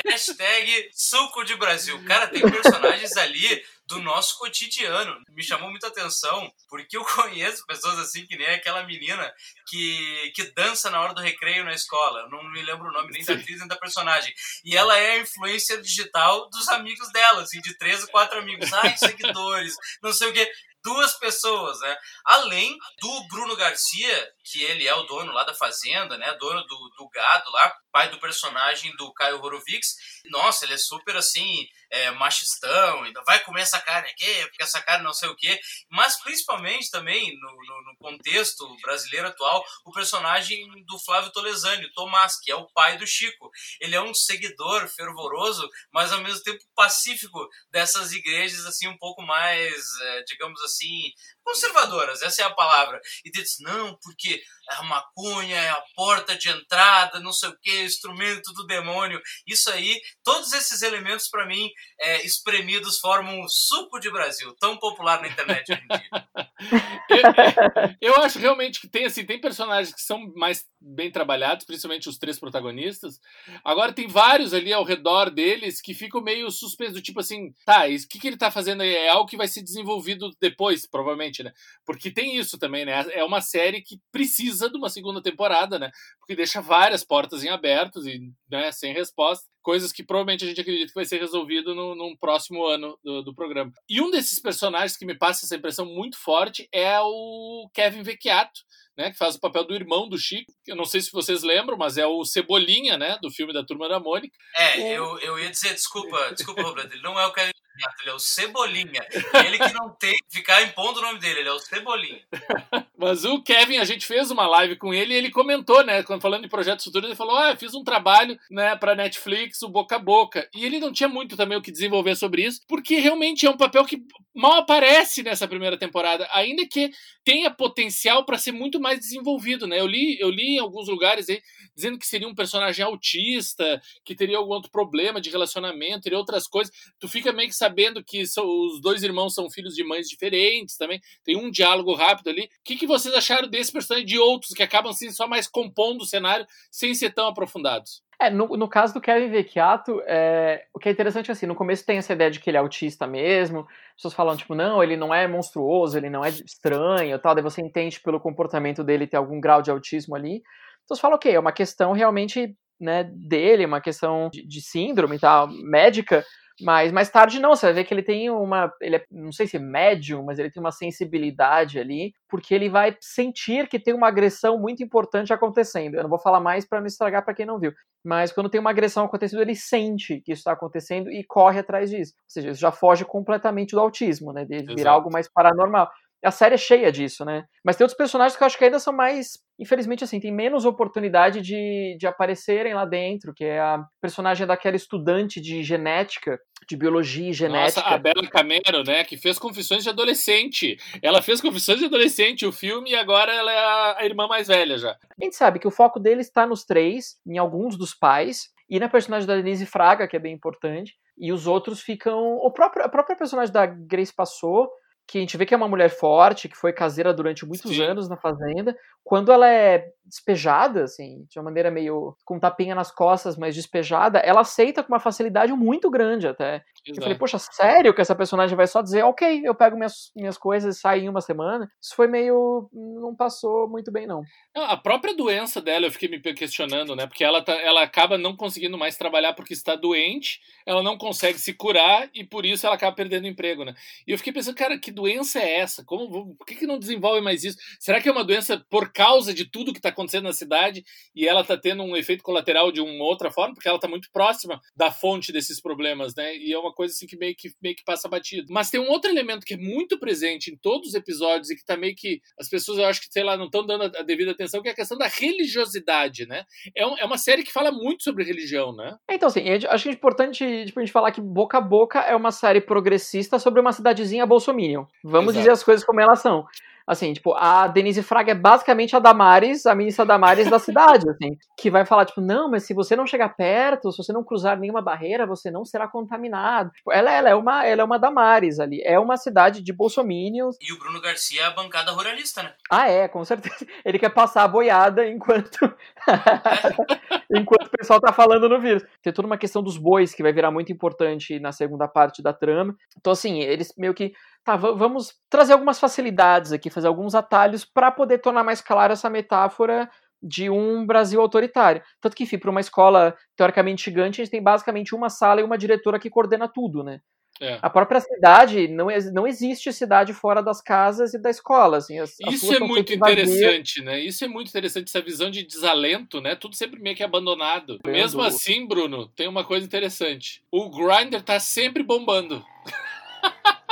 Hashtag 0.06 0.90
suco 0.92 1.44
de 1.44 1.56
Brasil. 1.56 2.02
Cara, 2.04 2.28
tem 2.28 2.42
personagens 2.42 3.16
ali 3.16 3.64
do 3.88 4.00
nosso 4.02 4.38
cotidiano. 4.38 5.22
Me 5.30 5.42
chamou 5.42 5.70
muita 5.70 5.88
atenção, 5.88 6.52
porque 6.68 6.96
eu 6.96 7.04
conheço 7.16 7.66
pessoas 7.66 7.98
assim, 7.98 8.26
que 8.26 8.36
nem 8.36 8.46
aquela 8.48 8.84
menina 8.84 9.32
que, 9.66 10.30
que 10.34 10.44
dança 10.52 10.90
na 10.90 11.00
hora 11.00 11.14
do 11.14 11.22
recreio 11.22 11.64
na 11.64 11.72
escola. 11.72 12.28
não 12.28 12.44
me 12.50 12.62
lembro 12.62 12.88
o 12.88 12.92
nome 12.92 13.10
nem 13.10 13.24
da 13.24 13.32
atriz 13.32 13.58
nem 13.58 13.66
da 13.66 13.76
personagem. 13.76 14.32
E 14.64 14.76
ela 14.76 14.96
é 14.96 15.12
a 15.12 15.18
influência 15.20 15.80
digital 15.80 16.48
dos 16.50 16.68
amigos 16.68 17.10
dela, 17.10 17.42
assim, 17.42 17.60
de 17.60 17.76
três 17.78 18.02
ou 18.02 18.08
quatro 18.08 18.38
amigos. 18.38 18.72
Ai, 18.74 18.96
seguidores, 18.96 19.74
não 20.02 20.12
sei 20.12 20.28
o 20.28 20.32
quê 20.32 20.48
duas 20.82 21.18
pessoas, 21.18 21.80
né? 21.80 21.96
Além 22.24 22.78
do 23.00 23.28
Bruno 23.28 23.56
Garcia, 23.56 24.32
que 24.50 24.62
ele 24.62 24.86
é 24.86 24.94
o 24.94 25.02
dono 25.02 25.32
lá 25.32 25.44
da 25.44 25.54
fazenda, 25.54 26.16
né? 26.16 26.34
Dono 26.34 26.64
do, 26.64 26.88
do 26.96 27.08
gado 27.10 27.50
lá, 27.50 27.76
pai 27.92 28.08
do 28.08 28.18
personagem 28.18 28.94
do 28.96 29.12
Caio 29.12 29.42
Horowitz. 29.42 29.96
Nossa, 30.26 30.64
ele 30.64 30.74
é 30.74 30.78
super 30.78 31.16
assim, 31.16 31.66
é, 31.90 32.10
machistão, 32.12 33.06
então 33.06 33.22
vai 33.24 33.40
comer 33.40 33.62
essa 33.62 33.80
carne 33.80 34.08
aqui, 34.10 34.42
porque 34.46 34.62
essa 34.62 34.80
carne 34.80 35.04
não 35.04 35.12
sei 35.12 35.28
o 35.28 35.36
quê. 35.36 35.60
Mas 35.90 36.18
principalmente 36.20 36.90
também, 36.90 37.38
no, 37.38 37.50
no, 37.50 37.82
no 37.82 37.96
contexto 37.98 38.66
brasileiro 38.82 39.28
atual, 39.28 39.64
o 39.84 39.92
personagem 39.92 40.66
do 40.84 40.98
Flávio 40.98 41.32
Tolesani, 41.32 41.86
o 41.86 41.92
Tomás, 41.92 42.38
que 42.40 42.50
é 42.50 42.56
o 42.56 42.68
pai 42.68 42.96
do 42.96 43.06
Chico. 43.06 43.50
Ele 43.80 43.96
é 43.96 44.00
um 44.00 44.14
seguidor 44.14 44.88
fervoroso, 44.88 45.68
mas 45.92 46.12
ao 46.12 46.22
mesmo 46.22 46.42
tempo 46.42 46.64
pacífico 46.74 47.48
dessas 47.70 48.12
igrejas, 48.12 48.64
assim, 48.66 48.88
um 48.88 48.98
pouco 48.98 49.22
mais, 49.22 49.84
é, 50.00 50.22
digamos 50.22 50.62
assim, 50.62 51.12
conservadoras, 51.42 52.22
essa 52.22 52.42
é 52.42 52.44
a 52.44 52.54
palavra. 52.54 53.00
E 53.24 53.30
diz, 53.30 53.56
não, 53.60 53.96
porque 54.02 54.37
a 54.68 54.82
maconha 54.82 55.56
é 55.56 55.70
a 55.70 55.82
porta 55.94 56.36
de 56.36 56.48
entrada, 56.48 57.20
não 57.20 57.32
sei 57.32 57.48
o 57.48 57.58
que, 57.60 57.82
instrumento 57.82 58.52
do 58.52 58.66
demônio. 58.66 59.20
Isso 59.46 59.70
aí, 59.70 59.98
todos 60.22 60.52
esses 60.52 60.82
elementos, 60.82 61.28
para 61.28 61.46
mim, 61.46 61.70
é, 62.00 62.24
espremidos, 62.24 62.98
formam 62.98 63.40
um 63.40 63.48
suco 63.48 63.98
de 63.98 64.10
Brasil, 64.10 64.54
tão 64.60 64.76
popular 64.78 65.20
na 65.20 65.28
internet 65.28 65.72
hoje 65.72 65.82
em 65.82 65.96
dia. 65.96 66.28
eu, 68.00 68.12
eu, 68.12 68.22
acho 68.22 68.38
realmente 68.38 68.80
que 68.80 68.88
tem 68.88 69.06
assim, 69.06 69.24
tem 69.24 69.40
personagens 69.40 69.94
que 69.94 70.02
são 70.02 70.32
mais 70.34 70.66
bem 70.80 71.10
trabalhados, 71.10 71.64
principalmente 71.64 72.08
os 72.08 72.18
três 72.18 72.38
protagonistas. 72.38 73.18
Agora 73.64 73.92
tem 73.92 74.06
vários 74.06 74.52
ali 74.52 74.72
ao 74.72 74.84
redor 74.84 75.30
deles 75.30 75.80
que 75.80 75.94
ficam 75.94 76.20
meio 76.20 76.50
suspensos, 76.50 77.00
tipo 77.00 77.20
assim, 77.20 77.52
tá, 77.64 77.86
o 77.86 78.08
que, 78.08 78.18
que 78.18 78.26
ele 78.28 78.36
tá 78.36 78.50
fazendo 78.50 78.82
aí? 78.82 78.94
É 78.94 79.08
algo 79.08 79.28
que 79.28 79.36
vai 79.36 79.48
ser 79.48 79.62
desenvolvido 79.62 80.30
depois, 80.40 80.86
provavelmente, 80.86 81.42
né? 81.42 81.52
Porque 81.86 82.10
tem 82.10 82.36
isso 82.36 82.58
também, 82.58 82.84
né? 82.84 83.06
É 83.12 83.24
uma 83.24 83.40
série 83.40 83.82
que 83.82 84.00
precisa 84.12 84.27
de 84.28 84.76
uma 84.76 84.90
segunda 84.90 85.22
temporada, 85.22 85.78
né? 85.78 85.90
Porque 86.18 86.36
deixa 86.36 86.60
várias 86.60 87.04
portas 87.04 87.44
em 87.44 87.48
abertos 87.48 88.06
e 88.06 88.20
né, 88.50 88.70
sem 88.72 88.92
resposta 88.92 89.46
coisas 89.68 89.92
que 89.92 90.02
provavelmente 90.02 90.44
a 90.46 90.48
gente 90.48 90.62
acredita 90.62 90.88
que 90.88 90.94
vai 90.94 91.04
ser 91.04 91.18
resolvido 91.18 91.74
no, 91.74 91.94
num 91.94 92.16
próximo 92.16 92.64
ano 92.66 92.98
do, 93.04 93.22
do, 93.22 93.34
programa. 93.34 93.70
E 93.86 94.00
um 94.00 94.10
desses 94.10 94.40
personagens 94.40 94.96
que 94.96 95.04
me 95.04 95.14
passa 95.14 95.44
essa 95.44 95.56
impressão 95.56 95.84
muito 95.84 96.16
forte 96.16 96.66
é 96.72 96.98
o 97.00 97.68
Kevin 97.74 98.02
Vecchiato, 98.02 98.60
né, 98.96 99.10
que 99.10 99.18
faz 99.18 99.34
o 99.34 99.40
papel 99.40 99.64
do 99.64 99.74
irmão 99.74 100.08
do 100.08 100.16
Chico. 100.16 100.50
Eu 100.66 100.74
não 100.74 100.86
sei 100.86 101.02
se 101.02 101.12
vocês 101.12 101.42
lembram, 101.42 101.76
mas 101.76 101.98
é 101.98 102.06
o 102.06 102.24
Cebolinha, 102.24 102.96
né, 102.96 103.18
do 103.20 103.30
filme 103.30 103.52
da 103.52 103.62
Turma 103.62 103.90
da 103.90 104.00
Mônica. 104.00 104.34
É, 104.56 104.78
o... 104.78 105.18
eu, 105.18 105.18
eu 105.18 105.38
ia 105.38 105.50
dizer, 105.50 105.74
desculpa, 105.74 106.32
desculpa, 106.32 106.62
Roberto, 106.62 106.94
ele 106.94 107.02
não 107.02 107.20
é 107.20 107.26
o 107.26 107.32
Kevin 107.34 107.52
ele 108.00 108.10
é 108.10 108.14
o 108.14 108.18
Cebolinha. 108.18 109.06
Ele 109.44 109.58
que 109.58 109.72
não 109.72 109.90
tem 109.90 110.12
que 110.12 110.38
ficar 110.38 110.62
impondo 110.62 110.98
o 110.98 111.02
nome 111.02 111.18
dele, 111.18 111.40
ele 111.40 111.48
é 111.48 111.52
o 111.52 111.58
Cebolinha. 111.58 112.22
Mas 112.96 113.24
o 113.24 113.42
Kevin, 113.42 113.78
a 113.78 113.84
gente 113.84 114.06
fez 114.06 114.30
uma 114.30 114.46
live 114.46 114.76
com 114.76 114.92
ele 114.92 115.14
e 115.14 115.16
ele 115.16 115.30
comentou, 115.30 115.84
né? 115.84 116.02
Quando 116.02 116.20
falando 116.20 116.42
de 116.42 116.48
projetos 116.48 116.84
futuros, 116.84 117.08
ele 117.08 117.16
falou: 117.16 117.36
Ah, 117.36 117.56
fiz 117.56 117.74
um 117.74 117.84
trabalho 117.84 118.38
né, 118.50 118.74
pra 118.76 118.94
Netflix, 118.94 119.62
o 119.62 119.68
Boca 119.68 119.96
a 119.96 119.98
Boca. 119.98 120.48
E 120.54 120.64
ele 120.64 120.80
não 120.80 120.92
tinha 120.92 121.08
muito 121.08 121.36
também 121.36 121.56
o 121.56 121.62
que 121.62 121.70
desenvolver 121.70 122.16
sobre 122.16 122.44
isso, 122.44 122.60
porque 122.66 122.98
realmente 122.98 123.46
é 123.46 123.50
um 123.50 123.56
papel 123.56 123.84
que 123.84 124.02
mal 124.34 124.54
aparece 124.54 125.22
nessa 125.22 125.46
primeira 125.46 125.76
temporada, 125.76 126.28
ainda 126.32 126.66
que 126.66 126.90
tenha 127.24 127.50
potencial 127.50 128.24
para 128.24 128.38
ser 128.38 128.52
muito 128.52 128.80
mais 128.80 128.98
desenvolvido, 128.98 129.66
né? 129.66 129.80
Eu 129.80 129.86
li, 129.86 130.18
eu 130.18 130.30
li 130.30 130.56
em 130.56 130.58
alguns 130.58 130.88
lugares 130.88 131.28
aí 131.28 131.40
dizendo 131.74 131.98
que 131.98 132.06
seria 132.06 132.26
um 132.26 132.34
personagem 132.34 132.84
autista, 132.84 133.80
que 134.04 134.14
teria 134.14 134.38
algum 134.38 134.52
outro 134.52 134.70
problema 134.70 135.20
de 135.20 135.30
relacionamento, 135.30 136.02
teria 136.02 136.18
outras 136.18 136.48
coisas. 136.48 136.74
Tu 136.98 137.08
fica 137.08 137.32
meio 137.32 137.48
que 137.48 137.54
sabendo 137.54 137.67
que 138.04 138.26
são, 138.26 138.44
os 138.44 138.80
dois 138.80 139.02
irmãos 139.02 139.34
são 139.34 139.50
filhos 139.50 139.74
de 139.74 139.84
mães 139.84 140.08
diferentes 140.08 140.76
também. 140.76 141.00
Tem 141.24 141.36
um 141.36 141.50
diálogo 141.50 141.94
rápido 141.94 142.30
ali. 142.30 142.44
O 142.44 142.48
que, 142.64 142.76
que 142.76 142.86
vocês 142.86 143.14
acharam 143.14 143.48
desse 143.48 143.72
personagem 143.72 144.06
de 144.06 144.18
outros 144.18 144.52
que 144.52 144.62
acabam 144.62 144.92
sendo 144.92 145.14
só 145.14 145.26
mais 145.26 145.46
compondo 145.46 146.02
o 146.02 146.06
cenário 146.06 146.46
sem 146.70 146.94
ser 146.94 147.12
tão 147.12 147.28
aprofundados? 147.28 148.02
É, 148.20 148.28
no, 148.30 148.48
no 148.56 148.68
caso 148.68 148.94
do 148.94 149.00
Kevin 149.00 149.30
Vecchiato, 149.30 150.02
é, 150.04 150.64
o 150.74 150.78
que 150.80 150.88
é 150.88 150.92
interessante 150.92 151.30
assim, 151.30 151.46
no 151.46 151.54
começo 151.54 151.86
tem 151.86 151.98
essa 151.98 152.12
ideia 152.12 152.30
de 152.30 152.40
que 152.40 152.50
ele 152.50 152.56
é 152.56 152.60
autista 152.60 153.06
mesmo, 153.06 153.60
as 153.60 153.94
pessoas 153.94 154.14
falam, 154.14 154.36
tipo, 154.36 154.56
não, 154.56 154.82
ele 154.82 154.96
não 154.96 155.14
é 155.14 155.28
monstruoso, 155.28 155.96
ele 155.96 156.10
não 156.10 156.24
é 156.24 156.30
estranho 156.30 157.16
tal, 157.20 157.32
daí 157.32 157.44
você 157.44 157.62
entende 157.62 158.00
pelo 158.00 158.18
comportamento 158.18 158.82
dele 158.82 159.06
ter 159.06 159.16
algum 159.16 159.40
grau 159.40 159.62
de 159.62 159.70
autismo 159.70 160.16
ali. 160.16 160.42
Então 160.84 160.96
você 160.96 161.00
fala, 161.00 161.14
ok, 161.14 161.32
é 161.32 161.38
uma 161.38 161.52
questão 161.52 161.92
realmente 161.92 162.56
né, 162.80 163.04
dele, 163.04 163.66
uma 163.66 163.80
questão 163.80 164.28
de, 164.32 164.44
de 164.44 164.60
síndrome 164.62 165.18
tal, 165.18 165.46
médica, 165.48 166.24
mas 166.60 166.90
mais 166.92 167.08
tarde 167.08 167.38
não, 167.38 167.54
você 167.54 167.66
vai 167.66 167.74
ver 167.74 167.84
que 167.84 167.94
ele 167.94 168.02
tem 168.02 168.30
uma. 168.30 168.72
Ele 168.80 168.96
é, 168.96 169.04
não 169.10 169.32
sei 169.32 169.46
se 169.46 169.56
é 169.56 169.60
médium, 169.60 170.24
mas 170.24 170.38
ele 170.38 170.50
tem 170.50 170.60
uma 170.60 170.72
sensibilidade 170.72 171.78
ali, 171.78 172.12
porque 172.28 172.54
ele 172.54 172.68
vai 172.68 172.96
sentir 173.00 173.68
que 173.68 173.78
tem 173.78 173.94
uma 173.94 174.08
agressão 174.08 174.58
muito 174.58 174.82
importante 174.82 175.32
acontecendo. 175.32 175.94
Eu 175.94 176.02
não 176.02 176.10
vou 176.10 176.18
falar 176.18 176.40
mais 176.40 176.64
para 176.66 176.80
não 176.80 176.86
estragar 176.86 177.24
para 177.24 177.34
quem 177.34 177.46
não 177.46 177.58
viu. 177.58 177.72
Mas 178.04 178.32
quando 178.32 178.48
tem 178.48 178.60
uma 178.60 178.70
agressão 178.70 179.04
acontecendo, 179.04 179.42
ele 179.42 179.54
sente 179.54 180.20
que 180.20 180.32
isso 180.32 180.40
está 180.40 180.52
acontecendo 180.52 181.10
e 181.10 181.24
corre 181.24 181.60
atrás 181.60 181.90
disso. 181.90 182.14
Ou 182.16 182.30
seja, 182.30 182.50
isso 182.50 182.60
já 182.60 182.72
foge 182.72 183.04
completamente 183.04 183.72
do 183.72 183.80
autismo, 183.80 184.32
né? 184.32 184.44
De 184.44 184.58
virar 184.58 184.72
Exato. 184.72 184.88
algo 184.88 185.12
mais 185.12 185.28
paranormal. 185.28 185.88
A 186.24 186.32
série 186.32 186.54
é 186.54 186.58
cheia 186.58 186.90
disso, 186.90 187.24
né? 187.24 187.44
Mas 187.64 187.76
tem 187.76 187.84
outros 187.84 187.96
personagens 187.96 188.36
que 188.36 188.42
eu 188.42 188.46
acho 188.46 188.58
que 188.58 188.64
ainda 188.64 188.80
são 188.80 188.92
mais. 188.92 189.38
Infelizmente, 189.58 190.02
assim, 190.02 190.18
tem 190.18 190.32
menos 190.32 190.64
oportunidade 190.64 191.40
de, 191.40 191.96
de 191.98 192.06
aparecerem 192.06 192.74
lá 192.74 192.84
dentro, 192.84 193.32
que 193.32 193.44
é 193.44 193.60
a 193.60 193.84
personagem 194.00 194.46
daquela 194.46 194.74
estudante 194.74 195.40
de 195.40 195.62
genética, 195.62 196.38
de 196.68 196.76
biologia 196.76 197.30
e 197.30 197.32
genética. 197.32 197.80
Nossa, 197.80 197.94
a 197.94 197.98
Bela 197.98 198.26
Camero, 198.28 198.82
né? 198.84 199.04
Que 199.04 199.16
fez 199.16 199.38
Confissões 199.38 199.84
de 199.84 199.90
Adolescente. 199.90 200.76
Ela 201.00 201.22
fez 201.22 201.40
Confissões 201.40 201.78
de 201.78 201.84
Adolescente, 201.84 202.44
o 202.44 202.52
filme, 202.52 202.90
e 202.90 202.96
agora 202.96 203.32
ela 203.32 203.52
é 203.52 204.02
a, 204.02 204.04
irmã 204.04 204.26
mais 204.26 204.48
velha 204.48 204.76
já. 204.76 204.90
A 204.90 205.24
gente 205.24 205.36
sabe 205.36 205.60
que 205.60 205.68
o 205.68 205.72
foco 205.72 206.00
dele 206.00 206.20
está 206.20 206.46
nos 206.46 206.64
três, 206.64 207.16
em 207.24 207.38
alguns 207.38 207.76
dos 207.76 207.94
pais, 207.94 208.48
e 208.68 208.80
na 208.80 208.88
personagem 208.88 209.26
da 209.26 209.36
Denise 209.36 209.66
Fraga, 209.66 210.08
que 210.08 210.16
é 210.16 210.20
bem 210.20 210.34
importante. 210.34 210.94
E 211.16 211.32
os 211.32 211.46
outros 211.46 211.80
ficam. 211.80 212.36
O 212.38 212.50
próprio, 212.50 212.84
a 212.84 212.88
própria 212.88 213.16
personagem 213.16 213.52
da 213.52 213.66
Grace 213.66 214.14
Passou 214.14 214.68
que 215.08 215.16
a 215.16 215.20
gente 215.22 215.38
vê 215.38 215.46
que 215.46 215.54
é 215.54 215.56
uma 215.56 215.66
mulher 215.66 215.88
forte, 215.88 216.50
que 216.50 216.56
foi 216.56 216.70
caseira 216.70 217.14
durante 217.14 217.46
muitos 217.46 217.74
Sim. 217.74 217.82
anos 217.82 218.10
na 218.10 218.16
fazenda, 218.18 218.76
quando 219.02 219.32
ela 219.32 219.48
é 219.48 219.90
despejada, 220.04 220.84
assim, 220.84 221.26
de 221.30 221.38
uma 221.38 221.44
maneira 221.44 221.70
meio 221.70 222.14
com 222.26 222.38
tapinha 222.38 222.74
nas 222.74 222.90
costas, 222.90 223.36
mas 223.36 223.54
despejada, 223.54 224.18
ela 224.18 224.40
aceita 224.40 224.82
com 224.82 224.92
uma 224.92 225.00
facilidade 225.00 225.52
muito 225.52 225.90
grande 225.90 226.26
até. 226.26 226.56
Exato. 226.56 226.98
Eu 226.98 227.02
falei, 227.02 227.18
poxa, 227.18 227.38
sério 227.38 227.94
que 227.94 228.00
essa 228.00 228.14
personagem 228.14 228.56
vai 228.56 228.66
só 228.66 228.82
dizer, 228.82 229.02
ok, 229.04 229.42
eu 229.44 229.54
pego 229.54 229.76
minhas, 229.76 230.10
minhas 230.14 230.36
coisas 230.36 230.76
e 230.76 230.80
saio 230.80 231.04
em 231.04 231.08
uma 231.08 231.22
semana? 231.22 231.70
Isso 231.80 231.94
foi 231.94 232.06
meio. 232.06 232.68
não 232.72 233.14
passou 233.14 233.68
muito 233.68 233.90
bem, 233.90 234.06
não. 234.06 234.22
A 234.54 234.76
própria 234.76 235.14
doença 235.14 235.60
dela, 235.60 235.86
eu 235.86 235.90
fiquei 235.90 236.08
me 236.08 236.20
questionando, 236.20 236.94
né? 236.94 237.06
Porque 237.06 237.24
ela, 237.24 237.42
tá, 237.42 237.52
ela 237.52 237.82
acaba 237.82 238.18
não 238.18 238.36
conseguindo 238.36 238.76
mais 238.76 238.96
trabalhar 238.96 239.32
porque 239.34 239.52
está 239.52 239.74
doente, 239.74 240.40
ela 240.66 240.82
não 240.82 240.98
consegue 240.98 241.38
se 241.38 241.54
curar 241.54 242.08
e 242.14 242.24
por 242.24 242.44
isso 242.44 242.66
ela 242.66 242.76
acaba 242.76 242.94
perdendo 242.94 243.26
emprego, 243.26 243.64
né? 243.64 243.74
E 244.06 244.12
eu 244.12 244.18
fiquei 244.18 244.32
pensando, 244.32 244.56
cara, 244.56 244.78
que 244.78 244.90
doença 244.98 245.38
é 245.38 245.60
essa? 245.60 245.84
Como, 245.84 246.34
por 246.34 246.44
que, 246.44 246.56
que 246.56 246.66
não 246.66 246.78
desenvolve 246.78 247.20
mais 247.20 247.44
isso? 247.44 247.56
Será 247.78 248.00
que 248.00 248.08
é 248.08 248.12
uma 248.12 248.24
doença 248.24 248.64
por 248.68 248.92
causa 248.92 249.32
de 249.32 249.48
tudo 249.48 249.72
que 249.72 249.78
está 249.78 249.90
acontecendo 249.90 250.24
na 250.24 250.32
cidade 250.32 250.84
e 251.14 251.26
ela 251.26 251.42
está 251.42 251.56
tendo 251.56 251.84
um 251.84 251.96
efeito 251.96 252.24
colateral 252.24 252.72
de 252.72 252.80
uma 252.80 253.04
outra 253.04 253.30
forma? 253.30 253.54
Porque 253.54 253.68
ela 253.68 253.76
está 253.76 253.86
muito 253.86 254.08
próxima 254.12 254.60
da 254.76 254.90
fonte 254.90 255.32
desses 255.32 255.60
problemas, 255.60 256.14
né? 256.16 256.36
E 256.36 256.52
é 256.52 256.58
uma 256.58 256.72
coisa 256.72 256.92
assim 256.92 257.06
que 257.06 257.16
meio 257.16 257.34
que, 257.36 257.50
meio 257.62 257.76
que 257.76 257.84
passa 257.84 258.08
batido. 258.08 258.48
Mas 258.50 258.70
tem 258.70 258.80
um 258.80 258.88
outro 258.88 259.08
elemento 259.08 259.46
que 259.46 259.54
é 259.54 259.56
muito 259.56 260.00
presente 260.00 260.50
em 260.50 260.56
todos 260.56 260.88
os 260.88 260.94
episódios 260.94 261.50
e 261.50 261.56
que 261.56 261.64
tá 261.64 261.76
meio 261.76 261.94
que 261.94 262.20
as 262.38 262.48
pessoas, 262.48 262.78
eu 262.78 262.86
acho 262.86 263.00
que, 263.00 263.06
sei 263.10 263.22
lá, 263.22 263.36
não 263.36 263.44
estão 263.44 263.64
dando 263.64 263.84
a 263.84 264.02
devida 264.02 264.32
atenção, 264.32 264.60
que 264.60 264.68
é 264.68 264.72
a 264.72 264.76
questão 264.76 264.98
da 264.98 265.06
religiosidade, 265.06 266.26
né? 266.26 266.44
É, 266.76 266.84
um, 266.84 266.98
é 266.98 267.04
uma 267.04 267.18
série 267.18 267.44
que 267.44 267.52
fala 267.52 267.70
muito 267.70 268.02
sobre 268.02 268.24
religião, 268.24 268.74
né? 268.74 268.96
Então, 269.08 269.28
assim, 269.28 269.44
acho 269.48 269.84
que 269.84 269.90
é 269.90 269.92
importante 269.92 270.64
tipo, 270.66 270.80
a 270.80 270.82
gente 270.82 270.92
falar 270.92 271.12
que 271.12 271.20
Boca 271.20 271.58
a 271.58 271.60
Boca 271.60 272.00
é 272.00 272.16
uma 272.16 272.32
série 272.32 272.60
progressista 272.60 273.38
sobre 273.38 273.60
uma 273.60 273.72
cidadezinha 273.72 274.26
bolsominion. 274.26 274.84
Vamos 275.02 275.30
Exato. 275.30 275.38
dizer 275.38 275.50
as 275.50 275.62
coisas 275.62 275.84
como 275.84 276.00
elas 276.00 276.20
são. 276.20 276.46
Assim, 276.88 277.12
tipo, 277.12 277.34
a 277.34 277.66
Denise 277.66 278.02
Fraga 278.02 278.32
é 278.32 278.34
basicamente 278.34 278.96
a 278.96 278.98
Damares, 278.98 279.66
a 279.66 279.74
ministra 279.74 280.06
Damares 280.06 280.48
da 280.48 280.58
cidade, 280.58 281.04
assim, 281.10 281.36
que 281.54 281.70
vai 281.70 281.84
falar, 281.84 282.06
tipo, 282.06 282.22
não, 282.22 282.50
mas 282.50 282.62
se 282.62 282.72
você 282.72 282.96
não 282.96 283.06
chegar 283.06 283.28
perto, 283.36 283.92
se 283.92 283.98
você 283.98 284.10
não 284.10 284.24
cruzar 284.24 284.58
nenhuma 284.58 284.80
barreira, 284.80 285.26
você 285.26 285.50
não 285.50 285.66
será 285.66 285.86
contaminado. 285.86 286.70
Tipo, 286.70 286.90
ela, 286.90 287.12
ela, 287.12 287.28
é 287.28 287.34
uma, 287.34 287.66
ela 287.66 287.82
é 287.82 287.84
uma 287.84 287.98
Damares 287.98 288.58
ali. 288.58 288.80
É 288.82 288.98
uma 288.98 289.18
cidade 289.18 289.60
de 289.60 289.70
bolsomínios. 289.70 290.56
E 290.62 290.72
o 290.72 290.78
Bruno 290.78 290.98
Garcia 290.98 291.42
é 291.42 291.44
a 291.44 291.50
bancada 291.50 291.92
ruralista, 291.92 292.42
né? 292.42 292.54
Ah, 292.70 292.88
é, 292.88 293.06
com 293.06 293.22
certeza. 293.22 293.66
Ele 293.84 293.98
quer 293.98 294.08
passar 294.08 294.44
a 294.44 294.48
boiada 294.48 295.06
enquanto. 295.06 295.58
enquanto 297.30 297.66
o 297.66 297.76
pessoal 297.76 298.00
tá 298.00 298.14
falando 298.14 298.48
no 298.48 298.58
vírus. 298.58 298.82
Tem 299.02 299.12
toda 299.12 299.26
uma 299.26 299.36
questão 299.36 299.62
dos 299.62 299.76
bois 299.76 300.14
que 300.14 300.22
vai 300.22 300.32
virar 300.32 300.50
muito 300.50 300.72
importante 300.72 301.38
na 301.38 301.52
segunda 301.52 301.86
parte 301.86 302.22
da 302.22 302.32
trama. 302.32 302.74
Então, 302.96 303.12
assim, 303.12 303.40
eles 303.40 303.74
meio 303.76 303.92
que 303.92 304.14
tá, 304.44 304.56
vamos 304.56 305.14
trazer 305.28 305.52
algumas 305.52 305.78
facilidades 305.78 306.52
aqui, 306.52 306.70
fazer 306.70 306.88
alguns 306.88 307.14
atalhos 307.14 307.64
para 307.64 307.90
poder 307.90 308.18
tornar 308.18 308.44
mais 308.44 308.60
clara 308.60 308.92
essa 308.92 309.10
metáfora 309.10 309.90
de 310.22 310.50
um 310.50 310.84
Brasil 310.84 311.20
autoritário. 311.20 311.82
Tanto 312.00 312.16
que, 312.16 312.24
enfim, 312.24 312.38
para 312.38 312.50
uma 312.50 312.60
escola 312.60 313.16
teoricamente 313.36 313.84
gigante, 313.84 314.20
a 314.20 314.24
gente 314.24 314.32
tem 314.32 314.42
basicamente 314.42 314.94
uma 314.94 315.08
sala 315.08 315.40
e 315.40 315.44
uma 315.44 315.58
diretora 315.58 315.98
que 315.98 316.10
coordena 316.10 316.48
tudo, 316.48 316.82
né? 316.82 317.00
É. 317.40 317.58
A 317.62 317.70
própria 317.70 318.00
cidade, 318.00 318.66
não, 318.66 318.88
não 319.12 319.26
existe 319.26 319.72
cidade 319.72 320.12
fora 320.12 320.42
das 320.42 320.60
casas 320.60 321.14
e 321.14 321.18
da 321.18 321.30
escola. 321.30 321.76
Assim, 321.76 321.98
as, 321.98 322.16
Isso 322.28 322.52
é 322.52 322.58
muito 322.58 322.92
interessante, 322.92 323.80
né? 323.80 324.00
Isso 324.00 324.24
é 324.24 324.28
muito 324.28 324.48
interessante, 324.48 324.88
essa 324.88 325.00
visão 325.00 325.30
de 325.30 325.44
desalento, 325.44 326.20
né? 326.20 326.34
Tudo 326.34 326.56
sempre 326.56 326.80
meio 326.80 326.96
que 326.96 327.02
abandonado. 327.04 327.78
Mesmo 327.86 328.22
assim, 328.22 328.66
Bruno, 328.66 329.06
tem 329.08 329.28
uma 329.28 329.44
coisa 329.44 329.64
interessante. 329.64 330.42
O 330.50 330.68
Grindr 330.68 331.22
tá 331.22 331.38
sempre 331.38 331.82
bombando. 331.82 332.44